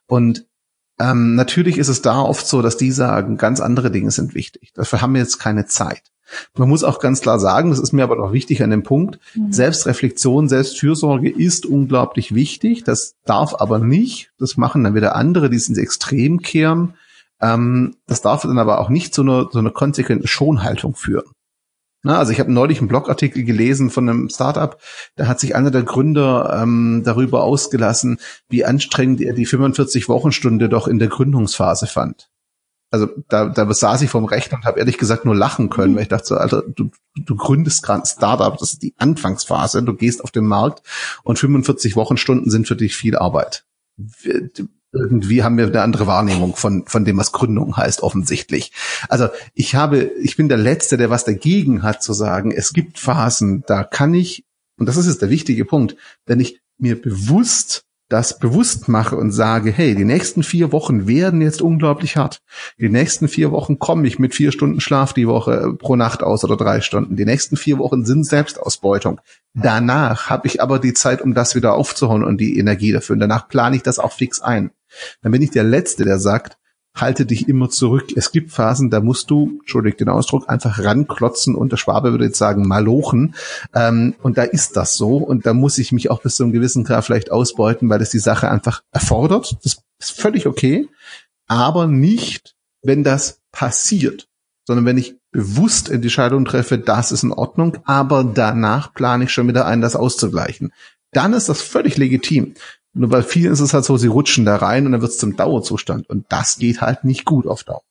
[0.09, 0.48] Und
[0.99, 4.73] ähm, natürlich ist es da oft so, dass die sagen, ganz andere Dinge sind wichtig.
[4.75, 6.03] Dafür haben wir jetzt keine Zeit.
[6.57, 9.19] Man muss auch ganz klar sagen, das ist mir aber doch wichtig an dem Punkt,
[9.35, 9.53] mhm.
[9.53, 12.85] Selbstreflexion, Selbstfürsorge ist unglaublich wichtig.
[12.85, 16.95] Das darf aber nicht, das machen dann wieder andere, die es ins Extrem kehren.
[17.41, 21.31] Ähm, das darf dann aber auch nicht zu einer, zu einer konsequenten Schonhaltung führen.
[22.03, 24.81] Na, also ich habe neulich einen Blogartikel gelesen von einem Startup,
[25.17, 30.87] da hat sich einer der Gründer ähm, darüber ausgelassen, wie anstrengend er die 45-Wochenstunde doch
[30.87, 32.31] in der Gründungsphase fand.
[32.91, 36.03] Also da, da saß ich vom Rechner und habe ehrlich gesagt nur lachen können, weil
[36.03, 39.95] ich dachte so, Alter, du, du gründest gerade ein Startup, das ist die Anfangsphase, du
[39.95, 40.83] gehst auf den Markt
[41.25, 43.67] und 45 Wochenstunden sind für dich viel Arbeit
[44.93, 48.73] irgendwie haben wir eine andere Wahrnehmung von, von dem, was Gründung heißt, offensichtlich.
[49.09, 52.99] Also ich habe, ich bin der Letzte, der was dagegen hat, zu sagen, es gibt
[52.99, 54.45] Phasen, da kann ich,
[54.79, 55.97] und das ist jetzt der wichtige Punkt,
[56.27, 61.43] wenn ich mir bewusst das bewusst mache und sage, hey, die nächsten vier Wochen werden
[61.43, 62.41] jetzt unglaublich hart.
[62.79, 66.43] Die nächsten vier Wochen komme ich mit vier Stunden Schlaf die Woche pro Nacht aus
[66.43, 67.17] oder drei Stunden.
[67.17, 69.21] Die nächsten vier Wochen sind Selbstausbeutung.
[69.53, 73.15] Danach habe ich aber die Zeit, um das wieder aufzuhauen und die Energie dafür.
[73.15, 74.71] Und danach plane ich das auch fix ein.
[75.23, 76.59] Dann bin ich der Letzte, der sagt,
[77.01, 78.07] halte dich immer zurück.
[78.17, 82.27] Es gibt Phasen, da musst du, entschuldigt den Ausdruck, einfach ranklotzen und der Schwabe würde
[82.27, 83.35] jetzt sagen, malochen.
[83.75, 86.53] Ähm, und da ist das so und da muss ich mich auch bis zu einem
[86.53, 89.57] gewissen Grad vielleicht ausbeuten, weil es die Sache einfach erfordert.
[89.63, 90.89] Das ist völlig okay,
[91.47, 94.29] aber nicht, wenn das passiert,
[94.67, 99.49] sondern wenn ich bewusst Entscheidung treffe, das ist in Ordnung, aber danach plane ich schon
[99.49, 100.73] wieder ein, das auszugleichen.
[101.13, 102.55] Dann ist das völlig legitim.
[102.99, 105.19] Nur bei vielen ist es halt so, sie rutschen da rein und dann wird es
[105.19, 106.11] zum Dauerzustand.
[106.11, 107.83] Und das geht halt nicht gut auf Dauer.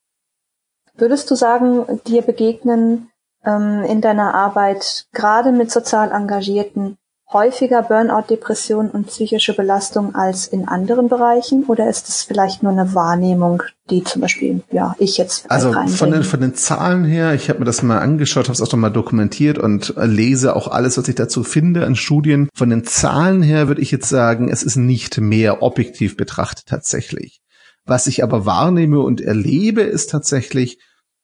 [0.95, 3.09] Würdest du sagen, dir begegnen
[3.45, 6.97] ähm, in deiner Arbeit gerade mit sozial Engagierten
[7.31, 11.65] häufiger Burnout, Depression und psychische Belastung als in anderen Bereichen?
[11.65, 16.11] Oder ist es vielleicht nur eine Wahrnehmung, die zum Beispiel, ja, ich jetzt Also von
[16.11, 18.93] den, von den Zahlen her, ich habe mir das mal angeschaut, habe es auch nochmal
[18.93, 22.49] dokumentiert und lese auch alles, was ich dazu finde an Studien.
[22.55, 27.41] Von den Zahlen her würde ich jetzt sagen, es ist nicht mehr objektiv betrachtet tatsächlich.
[27.85, 30.79] Was ich aber wahrnehme und erlebe, ist tatsächlich,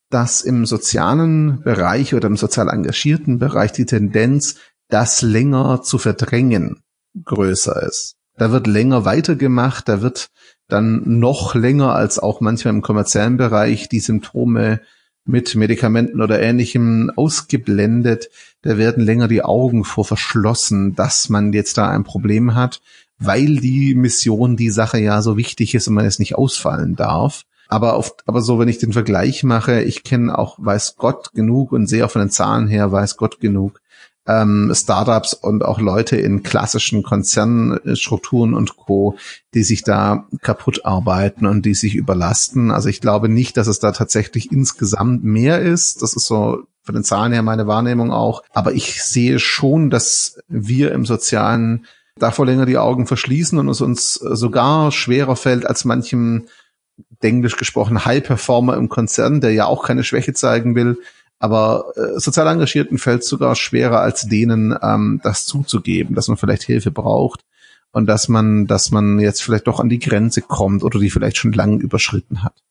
[0.10, 4.58] dass im sozialen Bereich oder im sozial engagierten Bereich die Tendenz
[4.94, 6.84] das länger zu verdrängen
[7.26, 8.16] größer ist.
[8.38, 10.30] Da wird länger weitergemacht, da wird
[10.68, 14.82] dann noch länger als auch manchmal im kommerziellen Bereich die Symptome
[15.26, 18.30] mit Medikamenten oder ähnlichem ausgeblendet.
[18.62, 22.82] Da werden länger die Augen vor verschlossen, dass man jetzt da ein Problem hat,
[23.18, 27.46] weil die Mission, die Sache ja so wichtig ist und man es nicht ausfallen darf.
[27.68, 31.72] Aber oft, aber so, wenn ich den Vergleich mache, ich kenne auch, weiß Gott genug
[31.72, 33.80] und sehe auch von den Zahlen her, weiß Gott genug,
[34.28, 39.18] ähm, Startups und auch Leute in klassischen Konzernstrukturen und Co.,
[39.54, 42.72] die sich da kaputt arbeiten und die sich überlasten.
[42.72, 46.02] Also ich glaube nicht, dass es da tatsächlich insgesamt mehr ist.
[46.02, 48.44] Das ist so von den Zahlen her meine Wahrnehmung auch.
[48.54, 51.86] Aber ich sehe schon, dass wir im sozialen
[52.18, 56.48] davor länger die Augen verschließen und es uns sogar schwerer fällt als manchem
[57.22, 61.00] englisch gesprochen High Performer im Konzern, der ja auch keine Schwäche zeigen will,
[61.44, 66.64] aber äh, sozial Engagierten fällt sogar schwerer als denen, ähm, das zuzugeben, dass man vielleicht
[66.64, 67.44] Hilfe braucht
[67.92, 71.36] und dass man, dass man jetzt vielleicht doch an die Grenze kommt oder die vielleicht
[71.36, 72.64] schon lange überschritten hat.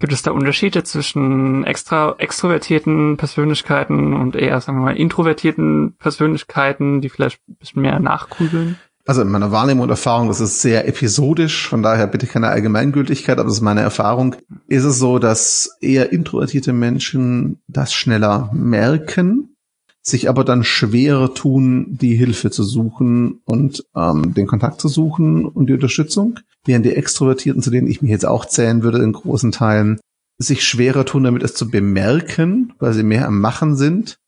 [0.00, 7.00] Gibt es da Unterschiede zwischen extra extrovertierten Persönlichkeiten und eher, sagen wir mal, introvertierten Persönlichkeiten,
[7.00, 8.76] die vielleicht ein bisschen mehr nachgrübeln?
[9.06, 13.38] Also in meiner Wahrnehmung und Erfahrung, das ist sehr episodisch, von daher bitte keine Allgemeingültigkeit,
[13.38, 14.36] aber das ist meine Erfahrung,
[14.68, 19.56] ist es so, dass eher introvertierte Menschen das schneller merken,
[20.02, 25.46] sich aber dann schwerer tun, die Hilfe zu suchen und ähm, den Kontakt zu suchen
[25.46, 29.12] und die Unterstützung, während die Extrovertierten, zu denen ich mich jetzt auch zählen würde in
[29.12, 30.00] großen Teilen,
[30.38, 34.18] sich schwerer tun, damit es zu bemerken, weil sie mehr am Machen sind,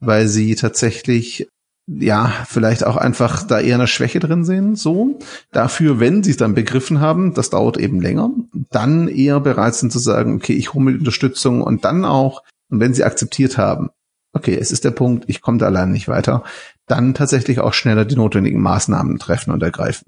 [0.00, 1.48] weil sie tatsächlich
[1.98, 5.18] ja, vielleicht auch einfach da eher eine Schwäche drin sehen, so.
[5.50, 8.30] Dafür, wenn sie es dann begriffen haben, das dauert eben länger,
[8.70, 12.78] dann eher bereit sind zu sagen, okay, ich hole mir Unterstützung und dann auch, und
[12.78, 13.90] wenn sie akzeptiert haben,
[14.32, 16.44] okay, es ist der Punkt, ich komme da allein nicht weiter,
[16.86, 20.06] dann tatsächlich auch schneller die notwendigen Maßnahmen treffen und ergreifen.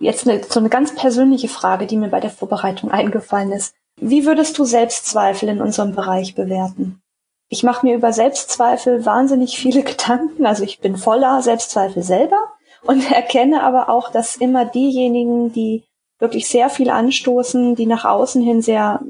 [0.00, 3.74] Jetzt eine, so eine ganz persönliche Frage, die mir bei der Vorbereitung eingefallen ist.
[4.00, 7.00] Wie würdest du Selbstzweifel in unserem Bereich bewerten?
[7.48, 10.46] Ich mache mir über Selbstzweifel wahnsinnig viele Gedanken.
[10.46, 15.84] Also ich bin voller Selbstzweifel selber und erkenne aber auch, dass immer diejenigen, die
[16.18, 19.00] wirklich sehr viel anstoßen, die nach außen hin sehr,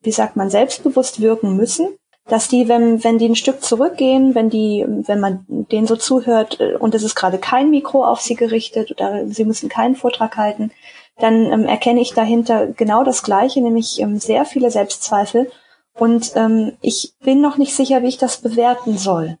[0.00, 1.88] wie sagt man, selbstbewusst wirken müssen,
[2.26, 6.58] dass die, wenn, wenn die ein Stück zurückgehen, wenn die, wenn man denen so zuhört
[6.60, 10.36] äh, und es ist gerade kein Mikro auf sie gerichtet oder sie müssen keinen Vortrag
[10.36, 10.70] halten,
[11.18, 15.50] dann ähm, erkenne ich dahinter genau das Gleiche, nämlich ähm, sehr viele Selbstzweifel.
[15.96, 19.38] Und ähm, ich bin noch nicht sicher, wie ich das bewerten soll.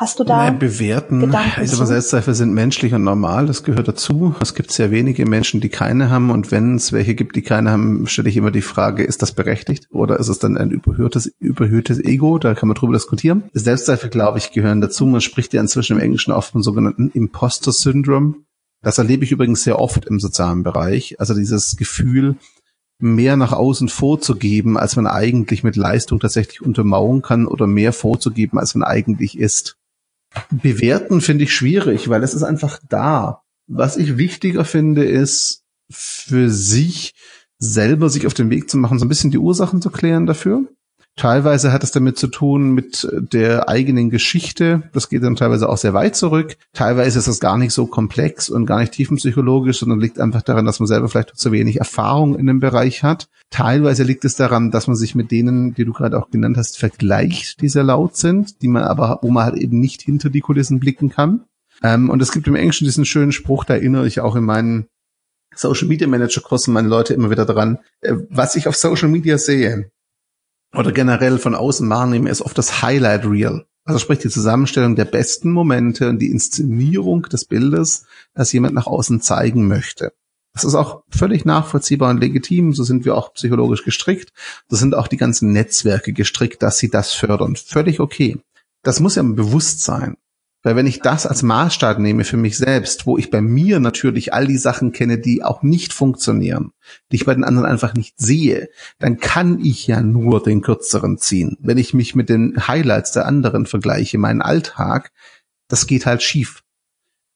[0.00, 1.20] Hast du da Nein, bewerten.
[1.20, 4.34] Gedanken ich sage, Selbstzweifel sind menschlich und normal, das gehört dazu.
[4.40, 7.70] Es gibt sehr wenige Menschen, die keine haben und wenn es welche gibt, die keine
[7.70, 11.26] haben, stelle ich immer die Frage, ist das berechtigt oder ist es dann ein überhöhtes,
[11.38, 12.38] überhöhtes Ego?
[12.38, 13.50] Da kann man drüber diskutieren.
[13.52, 15.04] Selbstzweifel, glaube ich, gehören dazu.
[15.04, 18.36] Man spricht ja inzwischen im Englischen oft vom sogenannten Imposter Syndrome.
[18.80, 21.20] Das erlebe ich übrigens sehr oft im sozialen Bereich.
[21.20, 22.36] Also dieses Gefühl,
[23.02, 28.58] mehr nach außen vorzugeben, als man eigentlich mit Leistung tatsächlich untermauern kann oder mehr vorzugeben,
[28.58, 29.76] als man eigentlich ist.
[30.50, 33.42] Bewerten finde ich schwierig, weil es ist einfach da.
[33.66, 37.14] Was ich wichtiger finde, ist für sich
[37.58, 40.66] selber sich auf den Weg zu machen, so ein bisschen die Ursachen zu klären dafür.
[41.20, 44.84] Teilweise hat es damit zu tun mit der eigenen Geschichte.
[44.94, 46.56] Das geht dann teilweise auch sehr weit zurück.
[46.72, 50.64] Teilweise ist das gar nicht so komplex und gar nicht tiefenpsychologisch, sondern liegt einfach daran,
[50.64, 53.28] dass man selber vielleicht zu wenig Erfahrung in dem Bereich hat.
[53.50, 56.78] Teilweise liegt es daran, dass man sich mit denen, die du gerade auch genannt hast,
[56.78, 60.40] vergleicht, die sehr laut sind, die man aber, wo man halt eben nicht hinter die
[60.40, 61.44] Kulissen blicken kann.
[61.82, 64.86] Ähm, und es gibt im Englischen diesen schönen Spruch, da erinnere ich auch in meinen
[65.54, 67.78] Social Media Manager Kursen meine Leute immer wieder dran.
[68.00, 69.90] Äh, was ich auf Social Media sehe,
[70.74, 73.66] oder generell von außen wahrnehme, ist oft das Highlight Reel.
[73.84, 78.04] Also sprich die Zusammenstellung der besten Momente und die Inszenierung des Bildes,
[78.34, 80.12] das jemand nach außen zeigen möchte.
[80.52, 82.72] Das ist auch völlig nachvollziehbar und legitim.
[82.72, 84.30] So sind wir auch psychologisch gestrickt.
[84.68, 87.56] So sind auch die ganzen Netzwerke gestrickt, dass sie das fördern.
[87.56, 88.38] Völlig okay.
[88.82, 90.16] Das muss ja ein Bewusstsein.
[90.62, 94.34] Weil wenn ich das als Maßstab nehme für mich selbst, wo ich bei mir natürlich
[94.34, 96.72] all die Sachen kenne, die auch nicht funktionieren,
[97.10, 98.68] die ich bei den anderen einfach nicht sehe,
[98.98, 101.56] dann kann ich ja nur den kürzeren ziehen.
[101.60, 105.12] Wenn ich mich mit den Highlights der anderen vergleiche, meinen Alltag,
[105.68, 106.62] das geht halt schief.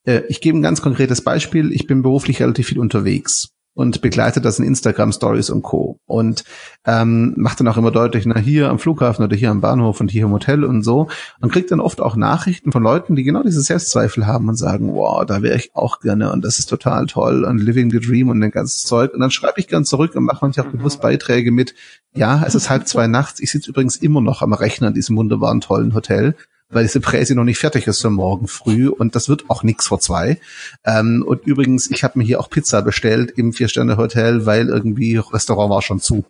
[0.05, 1.73] Äh, ich gebe ein ganz konkretes Beispiel.
[1.73, 5.99] Ich bin beruflich relativ viel unterwegs und begleitet das in Instagram Stories und Co.
[6.07, 6.45] Und
[6.87, 10.11] ähm, macht dann auch immer deutlich, na hier am Flughafen oder hier am Bahnhof und
[10.11, 11.09] hier im Hotel und so.
[11.41, 14.95] Und kriegt dann oft auch Nachrichten von Leuten, die genau diese Selbstzweifel haben und sagen,
[14.95, 18.29] wow, da wäre ich auch gerne und das ist total toll und living the dream
[18.29, 19.13] und den ganzen Zeug.
[19.13, 21.75] Und dann schreibe ich gern zurück und mache manchmal auch bewusst Beiträge mit,
[22.15, 25.17] ja, es ist halb zwei nachts, ich sitze übrigens immer noch am Rechner in diesem
[25.17, 26.37] wunderbaren, tollen Hotel
[26.71, 29.87] weil diese Präse noch nicht fertig ist für morgen früh und das wird auch nix
[29.87, 30.39] vor zwei.
[30.85, 35.71] Ähm, und übrigens, ich habe mir hier auch Pizza bestellt im Vier-Sterne-Hotel, weil irgendwie Restaurant
[35.71, 36.25] war schon zu.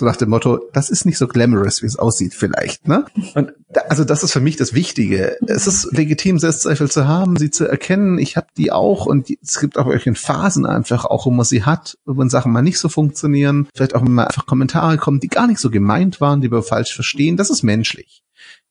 [0.00, 2.88] So nach dem Motto, das ist nicht so glamorous, wie es aussieht vielleicht.
[2.88, 3.04] Ne?
[3.34, 5.36] Und da, also das ist für mich das Wichtige.
[5.46, 8.18] Es ist legitim, Selbstzweifel zu haben, sie zu erkennen.
[8.18, 11.44] Ich habe die auch und die, es gibt auch in Phasen einfach auch, wo man
[11.44, 13.68] sie hat, wenn Sachen mal nicht so funktionieren.
[13.74, 16.94] Vielleicht auch, mal einfach Kommentare kommen, die gar nicht so gemeint waren, die wir falsch
[16.94, 17.36] verstehen.
[17.36, 18.22] Das ist menschlich.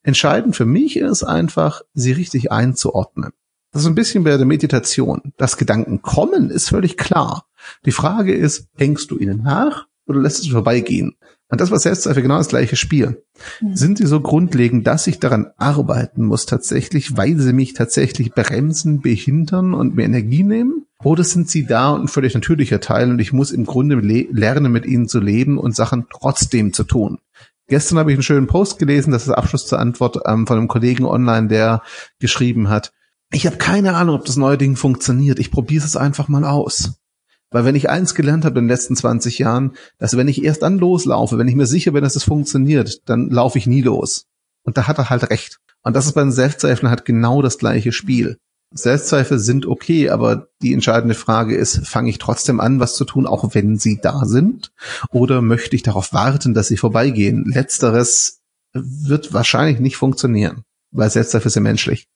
[0.04, 3.32] Entscheidend für mich ist einfach, sie richtig einzuordnen.
[3.72, 5.34] Das ist ein bisschen bei der Meditation.
[5.38, 7.46] Das Gedanken kommen ist völlig klar.
[7.86, 11.16] Die Frage ist, hängst du ihnen nach oder lässt es vorbeigehen?
[11.52, 13.24] Und das war Selbstzweifel genau das gleiche Spiel.
[13.62, 13.76] Mhm.
[13.76, 19.02] Sind sie so grundlegend, dass ich daran arbeiten muss tatsächlich, weil sie mich tatsächlich bremsen,
[19.02, 20.86] behindern und mir Energie nehmen?
[21.04, 24.72] Oder sind sie da und ein völlig natürlicher Teil und ich muss im Grunde lernen,
[24.72, 27.20] mit ihnen zu leben und Sachen trotzdem zu tun?
[27.70, 30.68] Gestern habe ich einen schönen Post gelesen, das ist Abschluss zur Antwort ähm, von einem
[30.68, 31.82] Kollegen online, der
[32.20, 32.92] geschrieben hat,
[33.32, 35.40] ich habe keine Ahnung, ob das neue Ding funktioniert.
[35.40, 36.94] Ich probiere es einfach mal aus.
[37.52, 40.64] Weil wenn ich eins gelernt habe in den letzten 20 Jahren, dass wenn ich erst
[40.64, 44.26] dann loslaufe, wenn ich mir sicher bin, dass es funktioniert, dann laufe ich nie los.
[44.64, 45.60] Und da hat er halt recht.
[45.84, 48.38] Und das ist bei den halt genau das gleiche Spiel.
[48.72, 53.26] Selbstzweifel sind okay, aber die entscheidende Frage ist, fange ich trotzdem an, was zu tun,
[53.26, 54.72] auch wenn sie da sind?
[55.12, 57.46] Oder möchte ich darauf warten, dass sie vorbeigehen?
[57.46, 58.42] Letzteres
[58.74, 60.64] wird wahrscheinlich nicht funktionieren.
[60.92, 62.08] weil Selbstzweifel ja menschlich.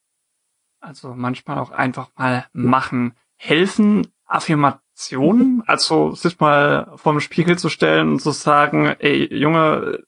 [0.79, 3.13] Also manchmal auch einfach mal machen.
[3.35, 5.63] Helfen Affirmationen?
[5.65, 10.03] Also sich mal vorm Spiegel zu stellen und zu sagen, ey Junge,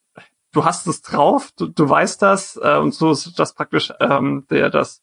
[0.52, 4.46] du hast es drauf, du, du weißt das äh, und so ist das praktisch ähm,
[4.50, 5.02] der das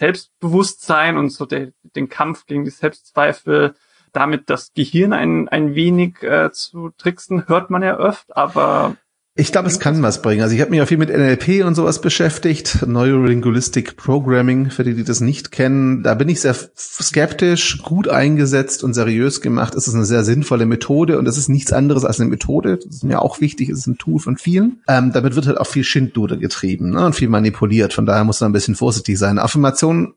[0.00, 3.74] Selbstbewusstsein und so der, den Kampf gegen die Selbstzweifel
[4.12, 8.96] damit das Gehirn ein, ein wenig äh, zu tricksen, hört man ja öfter, aber
[9.36, 10.42] ich glaube, es kann was bringen.
[10.42, 14.94] Also ich habe mich auch viel mit NLP und sowas beschäftigt, Neurolinguistic Programming, für die,
[14.94, 16.02] die das nicht kennen.
[16.02, 19.76] Da bin ich sehr skeptisch, gut eingesetzt und seriös gemacht.
[19.76, 22.78] Es ist eine sehr sinnvolle Methode und es ist nichts anderes als eine Methode.
[22.78, 24.82] Das ist mir auch wichtig, es ist ein Tool von vielen.
[24.88, 27.92] Ähm, damit wird halt auch viel Schindluder getrieben ne, und viel manipuliert.
[27.92, 29.38] Von daher muss man ein bisschen vorsichtig sein.
[29.38, 30.14] Affirmationen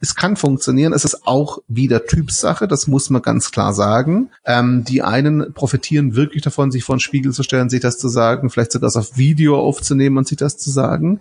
[0.00, 4.30] es kann funktionieren, es ist auch wieder Typsache, das muss man ganz klar sagen.
[4.44, 8.08] Ähm, die einen profitieren wirklich davon, sich vor den Spiegel zu stellen, sich das zu
[8.08, 11.20] sagen, vielleicht sogar das auf Video aufzunehmen und sich das zu sagen.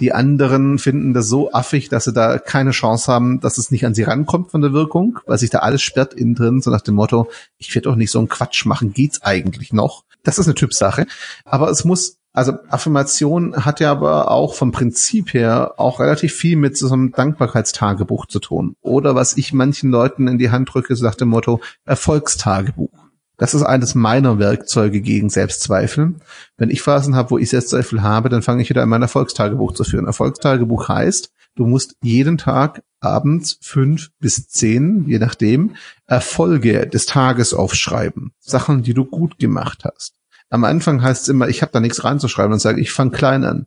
[0.00, 3.86] Die anderen finden das so affig, dass sie da keine Chance haben, dass es nicht
[3.86, 6.82] an sie rankommt von der Wirkung, weil sich da alles sperrt innen drin, so nach
[6.82, 10.04] dem Motto, ich werde doch nicht so einen Quatsch machen, geht's eigentlich noch?
[10.22, 11.06] Das ist eine Typsache.
[11.44, 16.56] Aber es muss also Affirmation hat ja aber auch vom Prinzip her auch relativ viel
[16.56, 18.76] mit so einem Dankbarkeitstagebuch zu tun.
[18.82, 22.92] Oder was ich manchen Leuten in die Hand drücke, so nach dem Motto Erfolgstagebuch.
[23.38, 26.16] Das ist eines meiner Werkzeuge gegen Selbstzweifel.
[26.58, 29.72] Wenn ich Phasen habe, wo ich Selbstzweifel habe, dann fange ich wieder an, mein Erfolgstagebuch
[29.72, 30.04] zu führen.
[30.04, 35.74] Erfolgstagebuch heißt, du musst jeden Tag abends fünf bis zehn, je nachdem,
[36.06, 38.32] Erfolge des Tages aufschreiben.
[38.40, 40.15] Sachen, die du gut gemacht hast.
[40.50, 43.44] Am Anfang heißt es immer, ich habe da nichts reinzuschreiben und sage, ich fange klein
[43.44, 43.66] an.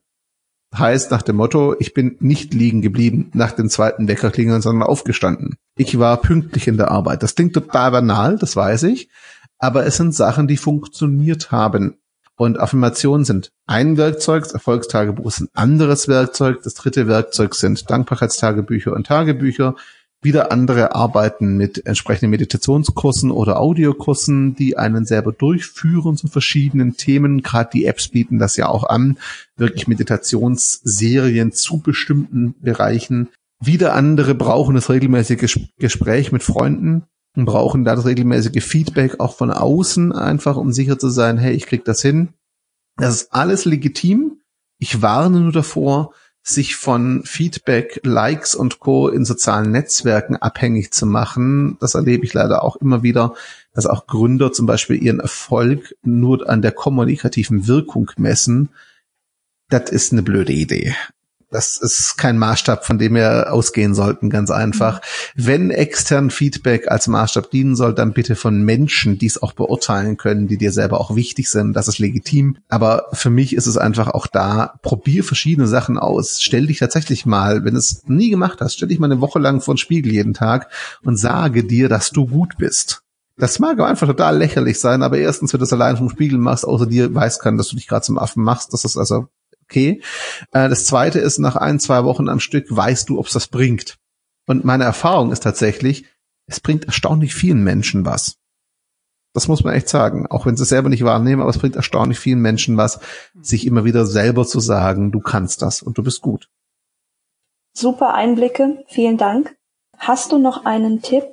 [0.76, 5.56] Heißt nach dem Motto, ich bin nicht liegen geblieben nach dem zweiten Weckerklingeln, sondern aufgestanden.
[5.76, 7.24] Ich war pünktlich in der Arbeit.
[7.24, 9.10] Das klingt total banal, das weiß ich.
[9.58, 11.98] Aber es sind Sachen, die funktioniert haben.
[12.36, 17.90] Und Affirmationen sind ein Werkzeug, das Erfolgstagebuch ist ein anderes Werkzeug, das dritte Werkzeug sind
[17.90, 19.76] Dankbarkeitstagebücher und Tagebücher.
[20.22, 27.42] Wieder andere arbeiten mit entsprechenden Meditationskursen oder Audiokursen, die einen selber durchführen zu verschiedenen Themen.
[27.42, 29.18] Gerade die Apps bieten das ja auch an,
[29.56, 33.30] wirklich Meditationsserien zu bestimmten Bereichen.
[33.62, 37.04] Wieder andere brauchen das regelmäßige Gespräch mit Freunden
[37.38, 41.54] und brauchen da das regelmäßige Feedback auch von außen einfach, um sicher zu sein, hey,
[41.54, 42.30] ich krieg das hin.
[42.98, 44.42] Das ist alles legitim.
[44.80, 49.10] Ich warne nur davor, sich von Feedback, Likes und Co.
[49.10, 51.78] in sozialen Netzwerken abhängig zu machen.
[51.80, 53.36] Das erlebe ich leider auch immer wieder,
[53.74, 58.70] dass auch Gründer zum Beispiel ihren Erfolg nur an der kommunikativen Wirkung messen.
[59.70, 60.96] Das ist eine blöde Idee.
[61.52, 65.02] Das ist kein Maßstab, von dem wir ausgehen sollten, ganz einfach.
[65.36, 70.18] Wenn extern Feedback als Maßstab dienen soll, dann bitte von Menschen, die es auch beurteilen
[70.18, 71.74] können, die dir selber auch wichtig sind.
[71.74, 72.58] Das ist legitim.
[72.68, 76.40] Aber für mich ist es einfach auch da, probier verschiedene Sachen aus.
[76.40, 79.40] Stell dich tatsächlich mal, wenn du es nie gemacht hast, stell dich mal eine Woche
[79.40, 80.70] lang vor den Spiegel jeden Tag
[81.04, 83.02] und sage dir, dass du gut bist.
[83.38, 86.66] Das mag einfach total lächerlich sein, aber erstens, wenn du es allein vom Spiegel machst,
[86.66, 89.30] außer dir weiß kann, dass du dich gerade zum Affen machst, das ist also
[89.70, 90.02] okay.
[90.52, 93.48] Äh, das zweite ist, nach ein, zwei Wochen am Stück weißt du, ob es das
[93.48, 93.98] bringt.
[94.48, 96.06] Und meine Erfahrung ist tatsächlich,
[96.48, 98.38] es bringt erstaunlich vielen Menschen was.
[99.34, 101.76] Das muss man echt sagen, auch wenn sie es selber nicht wahrnehmen, aber es bringt
[101.76, 103.00] erstaunlich vielen Menschen was,
[103.40, 106.50] sich immer wieder selber zu sagen, du kannst das und du bist gut.
[107.74, 109.56] Super Einblicke, vielen Dank.
[109.98, 111.26] Hast du noch einen Tipp,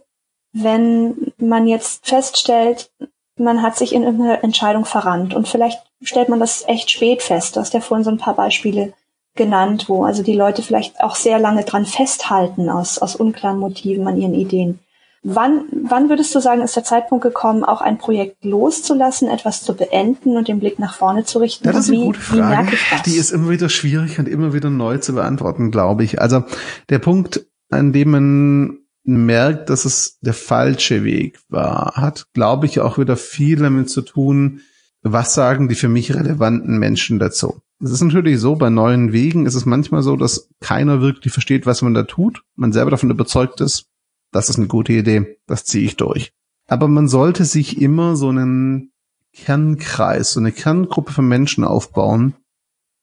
[0.53, 2.93] wenn man jetzt feststellt,
[3.39, 7.57] man hat sich in irgendeine Entscheidung verrannt und vielleicht stellt man das echt spät fest.
[7.57, 8.93] Du hast ja vorhin so ein paar Beispiele
[9.37, 14.09] genannt, wo also die Leute vielleicht auch sehr lange dran festhalten aus, aus unklaren Motiven
[14.09, 14.80] an ihren Ideen.
[15.28, 19.74] Wann, wann würdest du sagen, ist der Zeitpunkt gekommen, auch ein Projekt loszulassen, etwas zu
[19.74, 21.64] beenden und den Blick nach vorne zu richten?
[21.64, 22.68] Das ist eine wie, gute Frage.
[23.07, 26.20] Die ist immer wieder schwierig und immer wieder neu zu beantworten, glaube ich.
[26.20, 26.45] Also
[26.91, 32.81] der Punkt, an dem man merkt, dass es der falsche Weg war, hat, glaube ich,
[32.81, 34.61] auch wieder viel damit zu tun,
[35.03, 37.61] was sagen die für mich relevanten Menschen dazu.
[37.81, 41.67] Es ist natürlich so, bei neuen Wegen ist es manchmal so, dass keiner wirklich versteht,
[41.67, 42.43] was man da tut.
[42.57, 43.87] Man selber davon überzeugt ist,
[44.33, 46.33] das ist eine gute Idee, das ziehe ich durch.
[46.67, 48.93] Aber man sollte sich immer so einen
[49.33, 52.35] Kernkreis, so eine Kerngruppe von Menschen aufbauen,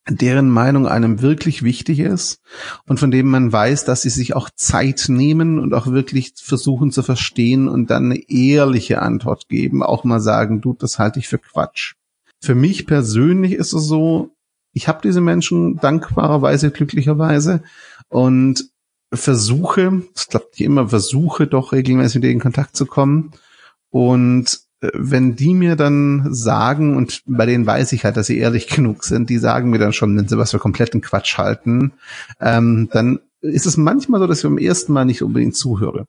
[0.10, 2.42] deren Meinung einem wirklich wichtig ist
[2.88, 6.92] und von dem man weiß, dass sie sich auch Zeit nehmen und auch wirklich versuchen
[6.92, 11.30] zu verstehen und dann eine ehrliche Antwort geben, auch mal sagen, du, das halte ich
[11.30, 11.94] für Quatsch.
[12.42, 14.32] Für mich persönlich ist es so,
[14.74, 17.64] ich habe diese Menschen dankbarerweise, glücklicherweise
[18.10, 18.70] und
[19.14, 23.32] versuche, das klappt nicht immer, versuche doch regelmäßig mit denen in Kontakt zu kommen
[23.90, 24.60] und
[24.94, 29.04] wenn die mir dann sagen, und bei denen weiß ich halt, dass sie ehrlich genug
[29.04, 31.94] sind, die sagen mir dann schon, wenn sie was für kompletten Quatsch halten,
[32.40, 36.06] ähm, dann ist es manchmal so, dass ich beim ersten Mal nicht unbedingt zuhöre.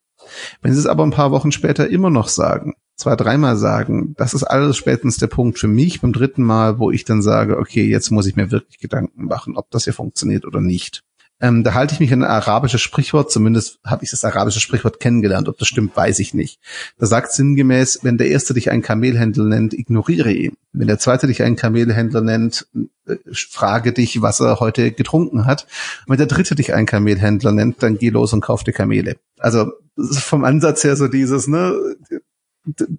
[0.62, 4.34] Wenn sie es aber ein paar Wochen später immer noch sagen, zwei, dreimal sagen, das
[4.34, 7.84] ist alles spätestens der Punkt für mich beim dritten Mal, wo ich dann sage, okay,
[7.84, 11.02] jetzt muss ich mir wirklich Gedanken machen, ob das hier funktioniert oder nicht.
[11.40, 15.00] Ähm, da halte ich mich an ein arabisches Sprichwort, zumindest habe ich das arabische Sprichwort
[15.00, 15.48] kennengelernt.
[15.48, 16.60] Ob das stimmt, weiß ich nicht.
[16.98, 20.56] Da sagt sinngemäß, wenn der Erste dich einen Kamelhändler nennt, ignoriere ihn.
[20.72, 22.68] Wenn der Zweite dich einen Kamelhändler nennt,
[23.06, 25.66] äh, frage dich, was er heute getrunken hat.
[26.06, 29.16] Wenn der Dritte dich einen Kamelhändler nennt, dann geh los und kauf dir Kamele.
[29.38, 31.74] Also vom Ansatz her so dieses, ne,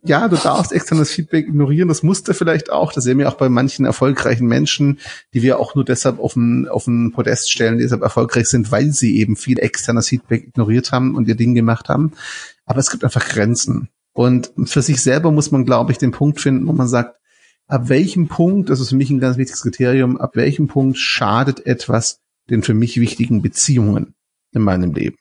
[0.04, 1.88] ja, du darfst externes Feedback ignorieren.
[1.88, 2.94] Das musst du vielleicht auch.
[2.94, 5.00] Das sehen wir auch bei manchen erfolgreichen Menschen,
[5.34, 8.92] die wir auch nur deshalb auf den, auf den Podest stellen, deshalb erfolgreich sind, weil
[8.92, 12.12] sie eben viel externes Feedback ignoriert haben und ihr Ding gemacht haben.
[12.66, 13.90] Aber es gibt einfach Grenzen.
[14.14, 17.18] Und für sich selber muss man, glaube ich, den Punkt finden, wo man sagt,
[17.68, 21.66] ab welchem Punkt, das ist für mich ein ganz wichtiges Kriterium, ab welchem Punkt schadet
[21.66, 24.14] etwas den für mich wichtigen Beziehungen
[24.52, 25.18] in meinem Leben.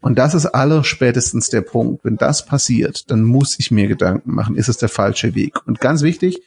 [0.00, 2.04] Und das ist aller spätestens der Punkt.
[2.04, 5.66] Wenn das passiert, dann muss ich mir Gedanken machen, ist es der falsche Weg?
[5.66, 6.42] Und ganz wichtig,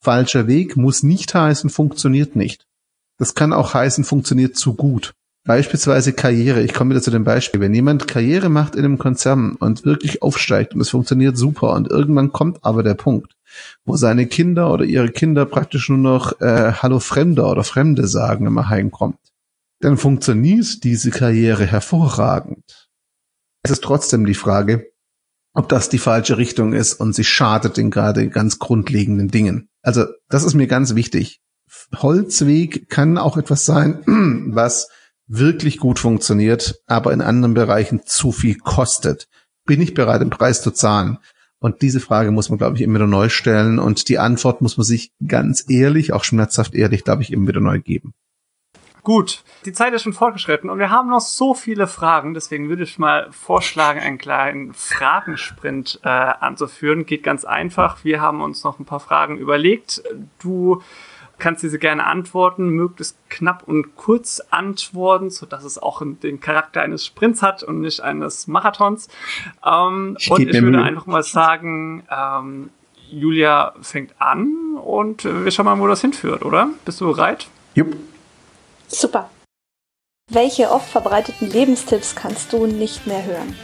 [0.00, 2.66] falscher Weg muss nicht heißen, funktioniert nicht.
[3.18, 5.14] Das kann auch heißen, funktioniert zu gut.
[5.46, 6.62] Beispielsweise Karriere.
[6.62, 7.60] Ich komme wieder zu dem Beispiel.
[7.60, 11.90] Wenn jemand Karriere macht in einem Konzern und wirklich aufsteigt und es funktioniert super und
[11.90, 13.36] irgendwann kommt aber der Punkt,
[13.84, 18.46] wo seine Kinder oder ihre Kinder praktisch nur noch äh, Hallo Fremder oder Fremde sagen,
[18.46, 19.18] wenn man heimkommt
[19.84, 22.88] dann funktioniert diese Karriere hervorragend.
[23.62, 24.90] Es ist trotzdem die Frage,
[25.52, 29.68] ob das die falsche Richtung ist und sie schadet den gerade ganz grundlegenden Dingen.
[29.82, 31.42] Also das ist mir ganz wichtig.
[31.94, 34.02] Holzweg kann auch etwas sein,
[34.54, 34.88] was
[35.26, 39.28] wirklich gut funktioniert, aber in anderen Bereichen zu viel kostet.
[39.66, 41.18] Bin ich bereit, den Preis zu zahlen?
[41.58, 43.78] Und diese Frage muss man, glaube ich, immer wieder neu stellen.
[43.78, 47.60] Und die Antwort muss man sich ganz ehrlich, auch schmerzhaft ehrlich, glaube ich, immer wieder
[47.60, 48.14] neu geben.
[49.04, 52.84] Gut, die Zeit ist schon fortgeschritten und wir haben noch so viele Fragen, deswegen würde
[52.84, 57.04] ich mal vorschlagen, einen kleinen Fragensprint äh, anzuführen.
[57.04, 58.02] Geht ganz einfach.
[58.02, 60.02] Wir haben uns noch ein paar Fragen überlegt.
[60.42, 60.80] Du
[61.38, 66.80] kannst diese gerne antworten, möglichst knapp und kurz antworten, so dass es auch den Charakter
[66.80, 69.08] eines Sprints hat und nicht eines Marathons.
[69.66, 70.82] Ähm, ich und ich würde Mühe.
[70.82, 72.70] einfach mal sagen, ähm,
[73.10, 76.70] Julia fängt an und wir schauen mal, wo das hinführt, oder?
[76.86, 77.48] Bist du bereit?
[77.74, 77.94] Jupp.
[78.94, 79.28] Super.
[80.30, 83.54] Welche oft verbreiteten Lebenstipps kannst du nicht mehr hören?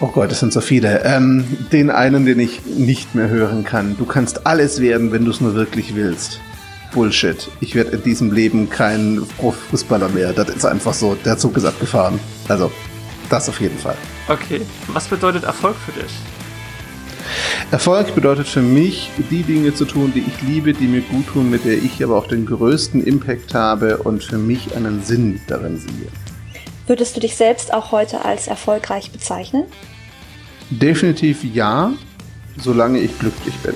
[0.00, 1.04] Oh Gott, es sind so viele.
[1.04, 3.96] Ähm, den einen, den ich nicht mehr hören kann.
[3.96, 6.40] Du kannst alles werden, wenn du es nur wirklich willst.
[6.92, 7.48] Bullshit.
[7.60, 9.24] Ich werde in diesem Leben kein
[9.70, 10.32] Fußballer mehr.
[10.32, 11.14] Das ist einfach so.
[11.16, 12.18] Der Zug ist abgefahren.
[12.48, 12.72] Also,
[13.28, 13.96] das auf jeden Fall.
[14.28, 14.62] Okay.
[14.88, 16.12] Was bedeutet Erfolg für dich?
[17.70, 21.50] Erfolg bedeutet für mich, die Dinge zu tun, die ich liebe, die mir gut tun,
[21.50, 25.78] mit der ich aber auch den größten Impact habe und für mich einen Sinn darin
[25.78, 26.08] sehe.
[26.86, 29.64] Würdest du dich selbst auch heute als erfolgreich bezeichnen?
[30.70, 31.92] Definitiv ja,
[32.56, 33.74] solange ich glücklich bin.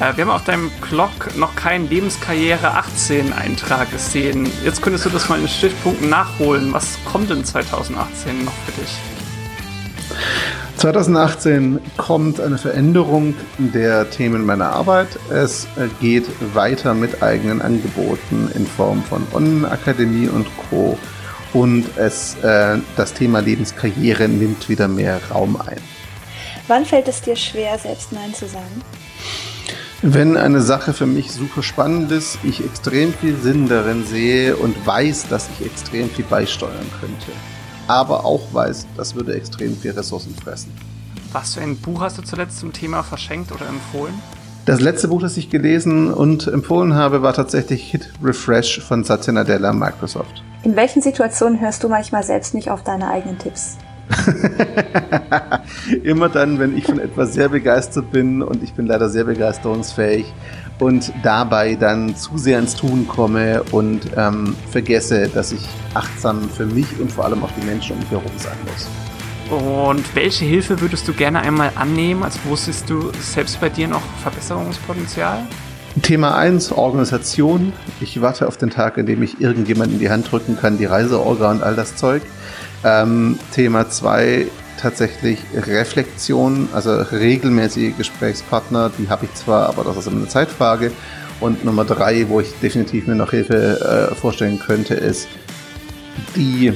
[0.00, 4.50] Äh, wir haben auf deinem Blog noch keinen Lebenskarriere 18 Eintrag gesehen.
[4.64, 6.72] Jetzt könntest du das mal in Stichpunkten nachholen.
[6.72, 8.98] Was kommt in 2018 noch für dich?
[10.76, 15.08] 2018 kommt eine Veränderung der Themen meiner Arbeit.
[15.30, 15.66] Es
[16.00, 20.98] geht weiter mit eigenen Angeboten in Form von Online-Akademie und Co.
[21.52, 25.80] Und es, äh, das Thema Lebenskarriere nimmt wieder mehr Raum ein.
[26.66, 28.82] Wann fällt es dir schwer, selbst Nein zu sagen?
[30.02, 34.86] Wenn eine Sache für mich super spannend ist, ich extrem viel Sinn darin sehe und
[34.86, 37.32] weiß, dass ich extrem viel beisteuern könnte
[37.86, 40.72] aber auch weiß, das würde extrem viel Ressourcen fressen.
[41.32, 44.14] Was für ein Buch hast du zuletzt zum Thema verschenkt oder empfohlen?
[44.66, 49.32] Das letzte Buch, das ich gelesen und empfohlen habe, war tatsächlich Hit Refresh von Satya
[49.32, 50.42] Nadella Microsoft.
[50.62, 53.76] In welchen Situationen hörst du manchmal selbst nicht auf deine eigenen Tipps?
[56.02, 60.32] Immer dann, wenn ich von etwas sehr begeistert bin und ich bin leider sehr begeisterungsfähig
[60.78, 66.66] und dabei dann zu sehr ins Tun komme und ähm, vergesse, dass ich achtsam für
[66.66, 68.88] mich und vor allem auch die Menschen um mich herum sein muss.
[69.50, 72.22] Und welche Hilfe würdest du gerne einmal annehmen?
[72.22, 75.46] Als wusstest du selbst bei dir noch Verbesserungspotenzial?
[76.02, 77.72] Thema 1, Organisation.
[78.00, 80.86] Ich warte auf den Tag, in dem ich irgendjemand in die Hand drücken kann, die
[80.86, 82.22] Reiseorga und all das Zeug.
[82.82, 84.46] Ähm, Thema 2,
[84.80, 90.92] tatsächlich Reflexion, also regelmäßige Gesprächspartner, die habe ich zwar, aber das ist immer eine Zeitfrage.
[91.40, 95.28] Und Nummer 3, wo ich definitiv mir noch Hilfe äh, vorstellen könnte, ist
[96.36, 96.72] die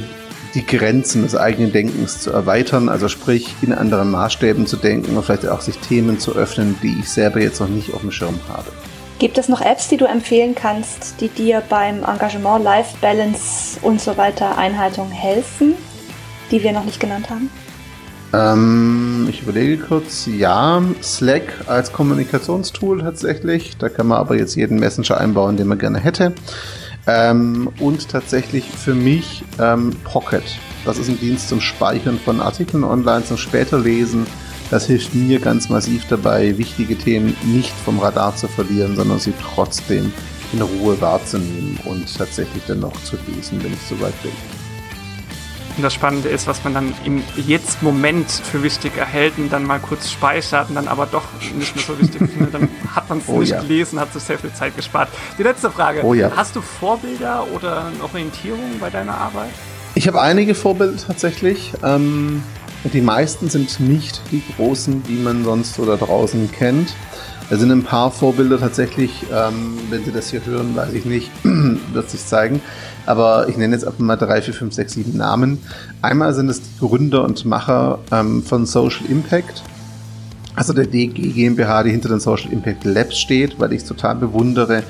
[0.54, 5.22] die Grenzen des eigenen Denkens zu erweitern, also sprich in anderen Maßstäben zu denken und
[5.22, 8.40] vielleicht auch sich Themen zu öffnen, die ich selber jetzt noch nicht auf dem Schirm
[8.48, 8.70] habe.
[9.18, 14.00] Gibt es noch Apps, die du empfehlen kannst, die dir beim Engagement, Life Balance und
[14.00, 15.74] so weiter Einhaltung helfen,
[16.50, 17.50] die wir noch nicht genannt haben?
[18.32, 20.26] Ähm, ich überlege kurz.
[20.26, 23.76] Ja, Slack als Kommunikationstool tatsächlich.
[23.78, 26.34] Da kann man aber jetzt jeden Messenger einbauen, den man gerne hätte.
[27.06, 30.44] Ähm, und tatsächlich für mich ähm, Pocket.
[30.84, 34.26] Das ist ein Dienst zum Speichern von Artikeln online, zum später lesen.
[34.70, 39.32] Das hilft mir ganz massiv dabei, wichtige Themen nicht vom Radar zu verlieren, sondern sie
[39.40, 40.12] trotzdem
[40.52, 44.32] in Ruhe wahrzunehmen und tatsächlich dann noch zu lesen, wenn ich soweit bin.
[45.78, 49.78] Und das Spannende ist, was man dann im Jetzt-Moment für wichtig erhält und dann mal
[49.78, 51.22] kurz speichert und dann aber doch
[51.56, 53.60] nicht mehr so wichtig findet, dann hat man es oh, nicht ja.
[53.60, 55.08] gelesen, hat sich sehr viel Zeit gespart.
[55.38, 56.02] Die letzte Frage.
[56.02, 56.32] Oh, ja.
[56.34, 59.50] Hast du Vorbilder oder eine Orientierung bei deiner Arbeit?
[59.94, 61.72] Ich habe einige Vorbilder tatsächlich.
[61.84, 62.42] Ähm,
[62.82, 66.92] die meisten sind nicht die großen, die man sonst so da draußen kennt.
[67.50, 71.30] Es sind ein paar Vorbilder tatsächlich, ähm, wenn Sie das hier hören, weiß ich nicht,
[71.44, 72.60] wird sich zeigen.
[73.08, 75.62] Aber ich nenne jetzt einfach mal drei, vier, fünf, sechs, sieben Namen.
[76.02, 79.62] Einmal sind es die Gründer und Macher ähm, von Social Impact.
[80.54, 84.16] Also der DG GmbH, die hinter den Social Impact Labs steht, weil ich es total
[84.16, 84.82] bewundere,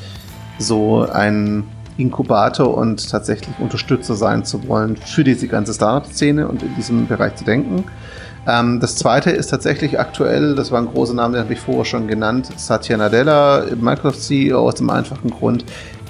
[0.59, 1.62] so ein
[1.97, 7.37] Inkubator und tatsächlich Unterstützer sein zu wollen für diese ganze Startup-Szene und in diesem Bereich
[7.37, 7.85] zu denken.
[8.49, 11.85] Ähm, das zweite ist tatsächlich aktuell, das war ein großer Name, den habe ich vorher
[11.85, 15.64] schon genannt, Satya Nadella, Microsoft CEO, aus dem einfachen Grund,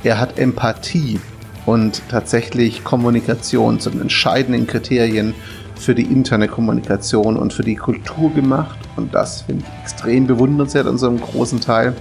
[0.04, 1.20] er hat Empathie
[1.68, 5.34] und tatsächlich Kommunikation zu den entscheidenden Kriterien
[5.76, 8.78] für die interne Kommunikation und für die Kultur gemacht.
[8.96, 11.94] Und das finde ich extrem bewundernswert an so einem großen Teil.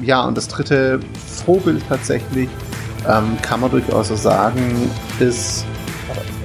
[0.00, 1.00] Ja, und das dritte
[1.44, 2.48] Vorbild tatsächlich,
[3.06, 5.66] ähm, kann man durchaus so sagen, ist,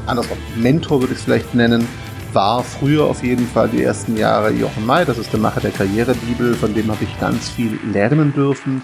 [0.06, 1.88] andersrum, Mentor würde ich es vielleicht nennen,
[2.34, 5.72] war früher auf jeden Fall die ersten Jahre Jochen May, das ist der Macher der
[5.72, 8.82] Karrierebibel, von dem habe ich ganz viel lernen dürfen.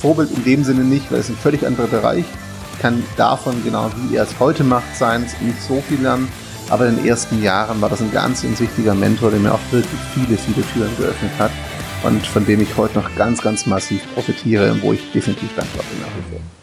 [0.00, 2.24] Vorbild in dem Sinne nicht, weil es ein völlig anderer Bereich
[2.80, 6.28] kann davon, genau wie er es heute macht, sein, nicht so viel lernen.
[6.70, 9.60] Aber in den ersten Jahren war das ein ganz, ganz wichtiger Mentor, der mir auch
[9.70, 11.50] wirklich viele, viele Türen geöffnet hat
[12.04, 15.84] und von dem ich heute noch ganz, ganz massiv profitiere und wo ich definitiv dankbar
[15.90, 16.59] bin nach wie vor.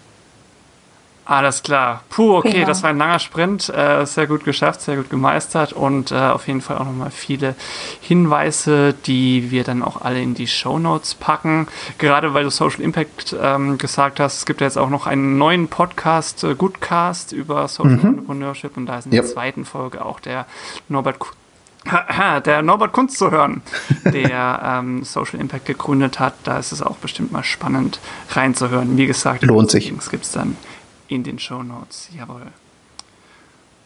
[1.27, 2.03] Alles klar.
[2.09, 2.67] Puh, okay, genau.
[2.67, 3.67] das war ein langer Sprint.
[3.67, 7.53] Äh, sehr gut geschafft, sehr gut gemeistert und äh, auf jeden Fall auch nochmal viele
[7.99, 11.67] Hinweise, die wir dann auch alle in die Show Notes packen.
[11.97, 15.37] Gerade weil du Social Impact ähm, gesagt hast, es gibt ja jetzt auch noch einen
[15.37, 18.05] neuen Podcast, äh, Goodcast, über Social mhm.
[18.05, 19.23] Entrepreneurship und da ist in yep.
[19.23, 20.45] der zweiten Folge auch der
[20.87, 21.17] Norbert
[22.45, 23.61] der Norbert Kunz zu hören,
[24.05, 26.35] der ähm, Social Impact gegründet hat.
[26.45, 27.99] Da ist es auch bestimmt mal spannend
[28.29, 28.95] reinzuhören.
[28.97, 29.91] Wie gesagt, lohnt sich.
[29.91, 30.55] Es gibt es dann
[31.07, 32.09] in den Show Notes.
[32.17, 32.51] Jawohl.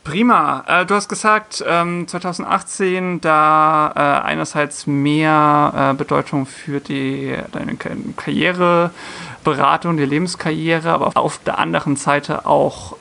[0.03, 0.63] Prima.
[0.67, 7.75] Äh, du hast gesagt, ähm, 2018 da äh, einerseits mehr äh, Bedeutung für die, deine
[7.75, 12.95] Karriereberatung, die Lebenskarriere, aber auf der anderen Seite auch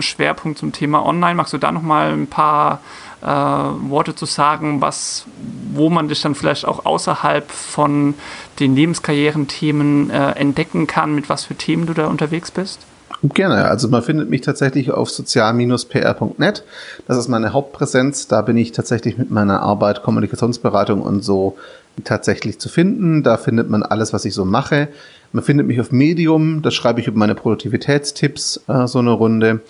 [0.00, 1.34] Schwerpunkt zum Thema Online.
[1.34, 2.80] Magst du da nochmal ein paar
[3.20, 5.26] äh, Worte zu sagen, was,
[5.72, 8.14] wo man dich dann vielleicht auch außerhalb von
[8.58, 12.80] den Lebenskarrierenthemen äh, entdecken kann, mit was für Themen du da unterwegs bist?
[13.22, 13.64] Gerne.
[13.64, 16.64] Also man findet mich tatsächlich auf sozial-pr.net.
[17.06, 18.28] Das ist meine Hauptpräsenz.
[18.28, 21.56] Da bin ich tatsächlich mit meiner Arbeit Kommunikationsberatung und so
[22.04, 23.24] tatsächlich zu finden.
[23.24, 24.88] Da findet man alles, was ich so mache.
[25.32, 26.62] Man findet mich auf Medium.
[26.62, 29.60] Da schreibe ich über meine Produktivitätstipps äh, so eine Runde.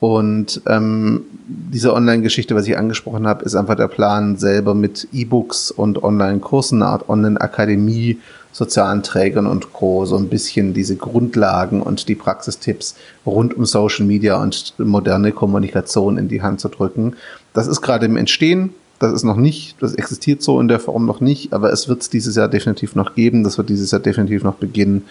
[0.00, 5.70] Und ähm, diese Online-Geschichte, was ich angesprochen habe, ist einfach der Plan, selber mit E-Books
[5.70, 8.18] und Online-Kursen, eine Art Online-Akademie
[8.58, 10.04] sozialen Trägern und Co.
[10.04, 16.18] so ein bisschen diese Grundlagen und die Praxistipps rund um Social Media und moderne Kommunikation
[16.18, 17.14] in die Hand zu drücken.
[17.54, 18.74] Das ist gerade im Entstehen.
[18.98, 22.02] Das ist noch nicht, das existiert so in der Form noch nicht, aber es wird
[22.02, 23.44] es dieses Jahr definitiv noch geben.
[23.44, 25.04] Das wird dieses Jahr definitiv noch beginnen.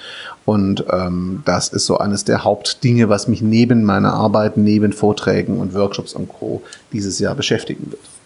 [0.44, 5.58] Und ähm, das ist so eines der Hauptdinge, was mich neben meiner Arbeit, neben Vorträgen
[5.58, 6.62] und Workshops und Co.
[6.92, 8.17] dieses Jahr beschäftigen wird.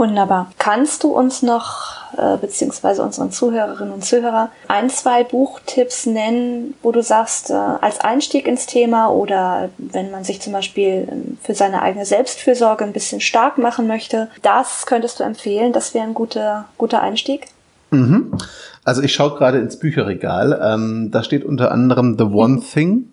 [0.00, 0.50] Wunderbar.
[0.56, 6.90] Kannst du uns noch, äh, beziehungsweise unseren Zuhörerinnen und Zuhörer, ein, zwei Buchtipps nennen, wo
[6.90, 11.54] du sagst, äh, als Einstieg ins Thema oder wenn man sich zum Beispiel äh, für
[11.54, 16.14] seine eigene Selbstfürsorge ein bisschen stark machen möchte, das könntest du empfehlen, das wäre ein
[16.14, 17.48] guter, guter Einstieg?
[17.90, 18.38] Mhm.
[18.84, 20.58] Also ich schaue gerade ins Bücherregal.
[20.64, 22.62] Ähm, da steht unter anderem The One mhm.
[22.62, 23.12] Thing.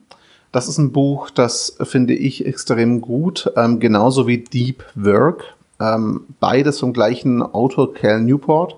[0.53, 6.21] Das ist ein Buch, das finde ich extrem gut, ähm, genauso wie Deep Work ähm,
[6.39, 8.77] beides vom gleichen Autor Cal Newport,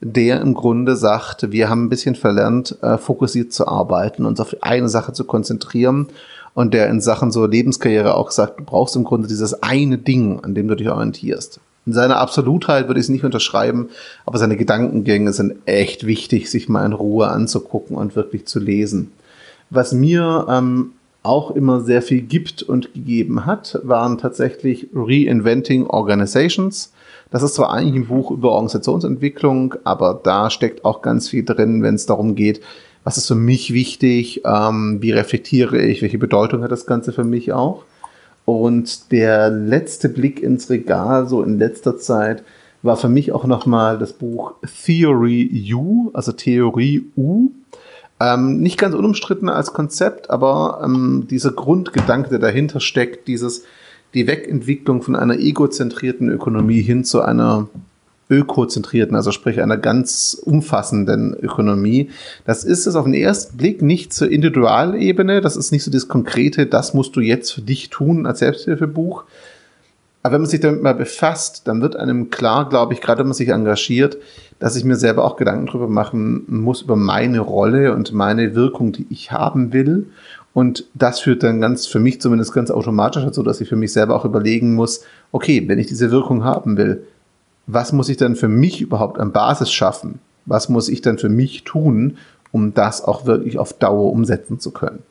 [0.00, 4.56] der im Grunde sagt, wir haben ein bisschen verlernt, äh, fokussiert zu arbeiten, uns auf
[4.60, 6.08] eine Sache zu konzentrieren
[6.54, 10.40] und der in Sachen so Lebenskarriere auch sagt, du brauchst im Grunde dieses eine Ding,
[10.42, 11.60] an dem du dich orientierst.
[11.84, 13.88] In seiner Absolutheit würde ich es nicht unterschreiben,
[14.24, 19.12] aber seine Gedankengänge sind echt wichtig, sich mal in Ruhe anzugucken und wirklich zu lesen.
[19.70, 20.92] Was mir ähm,
[21.22, 26.92] auch immer sehr viel gibt und gegeben hat, waren tatsächlich Reinventing Organizations.
[27.30, 31.82] Das ist zwar eigentlich ein Buch über Organisationsentwicklung, aber da steckt auch ganz viel drin,
[31.82, 32.60] wenn es darum geht,
[33.04, 37.24] was ist für mich wichtig, ähm, wie reflektiere ich, welche Bedeutung hat das Ganze für
[37.24, 37.84] mich auch.
[38.44, 42.42] Und der letzte Blick ins Regal, so in letzter Zeit,
[42.82, 44.54] war für mich auch nochmal das Buch
[44.84, 47.50] Theory U, also Theorie U.
[48.22, 53.64] Ähm, nicht ganz unumstritten als Konzept, aber ähm, dieser Grundgedanke, der dahinter steckt, dieses,
[54.14, 57.68] die Wegentwicklung von einer egozentrierten Ökonomie hin zu einer
[58.30, 62.10] ökozentrierten, also sprich einer ganz umfassenden Ökonomie.
[62.46, 66.06] Das ist es auf den ersten Blick nicht zur Individualebene, das ist nicht so das
[66.06, 69.24] Konkrete, das musst du jetzt für dich tun als Selbsthilfebuch.
[70.22, 73.26] Aber wenn man sich damit mal befasst, dann wird einem klar, glaube ich, gerade wenn
[73.26, 74.18] man sich engagiert,
[74.62, 78.92] dass ich mir selber auch Gedanken darüber machen muss, über meine Rolle und meine Wirkung,
[78.92, 80.06] die ich haben will.
[80.54, 83.92] Und das führt dann ganz, für mich zumindest ganz automatisch dazu, dass ich für mich
[83.92, 85.02] selber auch überlegen muss,
[85.32, 87.04] okay, wenn ich diese Wirkung haben will,
[87.66, 90.20] was muss ich dann für mich überhaupt an Basis schaffen?
[90.46, 92.18] Was muss ich dann für mich tun,
[92.52, 95.02] um das auch wirklich auf Dauer umsetzen zu können?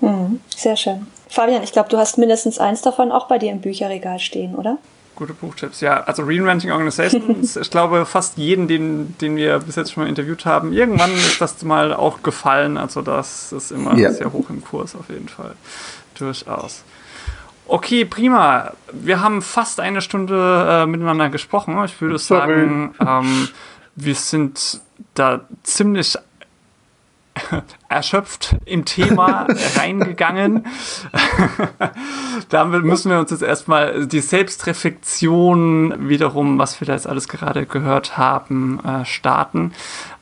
[0.00, 1.06] Hm, sehr schön.
[1.28, 4.78] Fabian, ich glaube, du hast mindestens eins davon auch bei dir im Bücherregal stehen, oder?
[5.20, 6.02] Gute Buchtipps, ja.
[6.04, 10.46] Also Reinventing Organizations, ich glaube, fast jeden, den, den wir bis jetzt schon mal interviewt
[10.46, 12.78] haben, irgendwann ist das mal auch gefallen.
[12.78, 14.12] Also das ist immer ja.
[14.12, 15.56] sehr hoch im Kurs auf jeden Fall.
[16.14, 16.84] Durchaus.
[17.66, 18.72] Okay, prima.
[18.92, 21.78] Wir haben fast eine Stunde äh, miteinander gesprochen.
[21.84, 23.48] Ich würde sagen, ähm,
[23.96, 24.80] wir sind
[25.12, 26.16] da ziemlich
[27.88, 29.46] erschöpft im Thema
[29.76, 30.66] reingegangen.
[32.48, 37.66] Damit müssen wir uns jetzt erstmal die Selbstreflexion wiederum, was wir da jetzt alles gerade
[37.66, 39.72] gehört haben, äh, starten.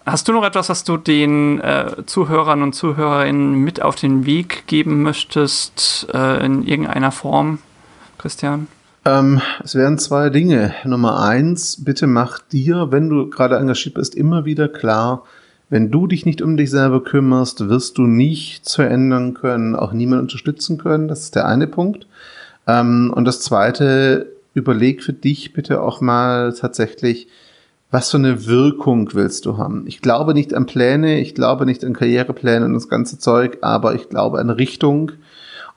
[0.07, 4.67] Hast du noch etwas, was du den äh, Zuhörern und Zuhörerinnen mit auf den Weg
[4.67, 7.59] geben möchtest, äh, in irgendeiner Form,
[8.17, 8.69] Christian?
[9.05, 10.75] Ähm, es wären zwei Dinge.
[10.85, 15.25] Nummer eins, bitte mach dir, wenn du gerade engagiert bist, immer wieder klar,
[15.71, 20.23] wenn du dich nicht um dich selber kümmerst, wirst du nichts verändern können, auch niemand
[20.23, 21.09] unterstützen können.
[21.09, 22.07] Das ist der eine Punkt.
[22.67, 27.29] Ähm, und das zweite, überleg für dich bitte auch mal tatsächlich,
[27.91, 29.85] was für eine Wirkung willst du haben?
[29.87, 33.95] Ich glaube nicht an Pläne, ich glaube nicht an Karrierepläne und das ganze Zeug, aber
[33.95, 35.13] ich glaube an Richtung.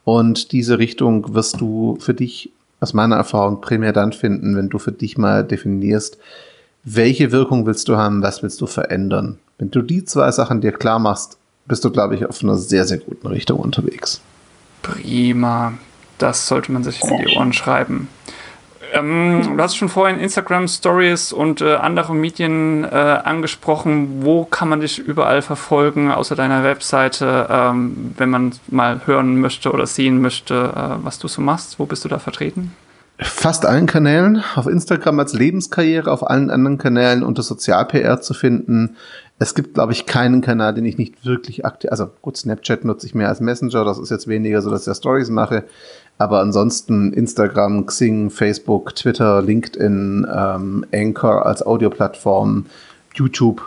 [0.04, 4.80] Und diese Richtung wirst du für dich aus meiner Erfahrung primär dann finden, wenn du
[4.80, 6.18] für dich mal definierst,
[6.84, 9.38] welche Wirkung willst du haben, was willst du verändern.
[9.62, 11.38] Wenn du die zwei Sachen dir klar machst,
[11.68, 14.20] bist du, glaube ich, auf einer sehr, sehr guten Richtung unterwegs.
[14.82, 15.74] Prima.
[16.18, 18.08] Das sollte man sich in die Ohren schreiben.
[18.92, 24.24] Ähm, du hast schon vorhin Instagram Stories und äh, andere Medien äh, angesprochen.
[24.24, 29.72] Wo kann man dich überall verfolgen, außer deiner Webseite, ähm, wenn man mal hören möchte
[29.72, 31.78] oder sehen möchte, äh, was du so machst?
[31.78, 32.74] Wo bist du da vertreten?
[33.20, 34.44] Fast allen Kanälen.
[34.56, 38.96] Auf Instagram als Lebenskarriere, auf allen anderen Kanälen unter Sozial-PR zu finden.
[39.42, 43.08] Es gibt, glaube ich, keinen Kanal, den ich nicht wirklich aktiv, also gut, Snapchat nutze
[43.08, 45.64] ich mehr als Messenger, das ist jetzt weniger so, dass ich da Stories mache.
[46.20, 52.68] Aber ansonsten Instagram, Xing, Facebook, Twitter, LinkedIn, ähm, Anchor als Audioplattform,
[53.16, 53.64] YouTube,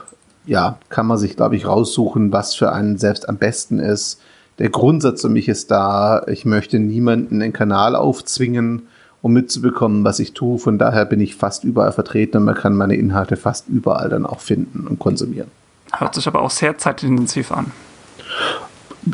[0.47, 4.21] ja, kann man sich, glaube ich, raussuchen, was für einen selbst am besten ist.
[4.61, 8.83] Der Grundsatz für mich ist da, ich möchte niemanden den Kanal aufzwingen,
[9.23, 10.61] um mitzubekommen, was ich tue.
[10.61, 14.25] Von daher bin ich fast überall vertreten und man kann meine Inhalte fast überall dann
[14.25, 15.51] auch finden und konsumieren.
[15.99, 17.73] Hört sich aber auch sehr zeitintensiv an.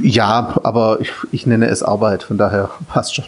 [0.01, 3.25] Ja, aber ich, ich nenne es Arbeit, von daher passt schon.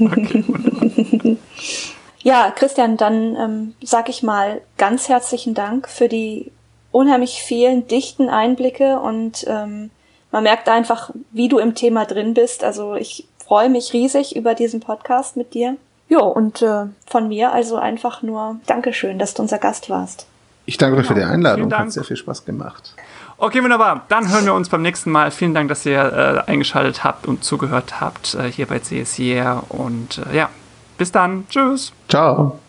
[0.00, 1.36] okay,
[2.22, 6.50] ja, Christian, dann ähm, sag ich mal ganz herzlichen Dank für die
[6.90, 9.90] unheimlich vielen dichten Einblicke und ähm,
[10.32, 12.64] man merkt einfach, wie du im Thema drin bist.
[12.64, 15.76] Also ich freue mich riesig über diesen Podcast mit dir.
[16.08, 20.26] Ja, und äh, von mir also einfach nur Dankeschön, dass du unser Gast warst.
[20.70, 21.72] Ich danke euch für die Einladung.
[21.74, 22.94] Hat sehr viel Spaß gemacht.
[23.38, 24.02] Okay, wunderbar.
[24.06, 25.32] Dann hören wir uns beim nächsten Mal.
[25.32, 29.64] Vielen Dank, dass ihr äh, eingeschaltet habt und zugehört habt äh, hier bei CS Yeah.
[29.68, 30.48] Und äh, ja,
[30.96, 31.44] bis dann.
[31.48, 31.92] Tschüss.
[32.08, 32.60] Ciao.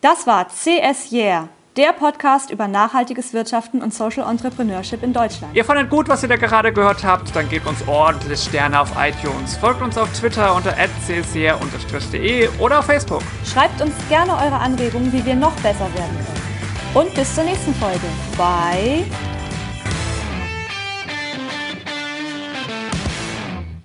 [0.00, 5.54] Das war CS Yeah, der Podcast über nachhaltiges Wirtschaften und Social Entrepreneurship in Deutschland.
[5.54, 8.92] Ihr fandet gut, was ihr da gerade gehört habt, dann gebt uns ordentlich Sterne auf
[8.98, 9.58] iTunes.
[9.58, 10.74] Folgt uns auf Twitter unter
[11.06, 13.20] csr-de oder auf Facebook.
[13.44, 16.49] Schreibt uns gerne eure Anregungen, wie wir noch besser werden können.
[16.94, 18.06] Und bis zur nächsten Folge.
[18.36, 19.04] Bye.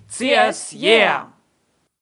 [0.08, 1.35] CS Yeah!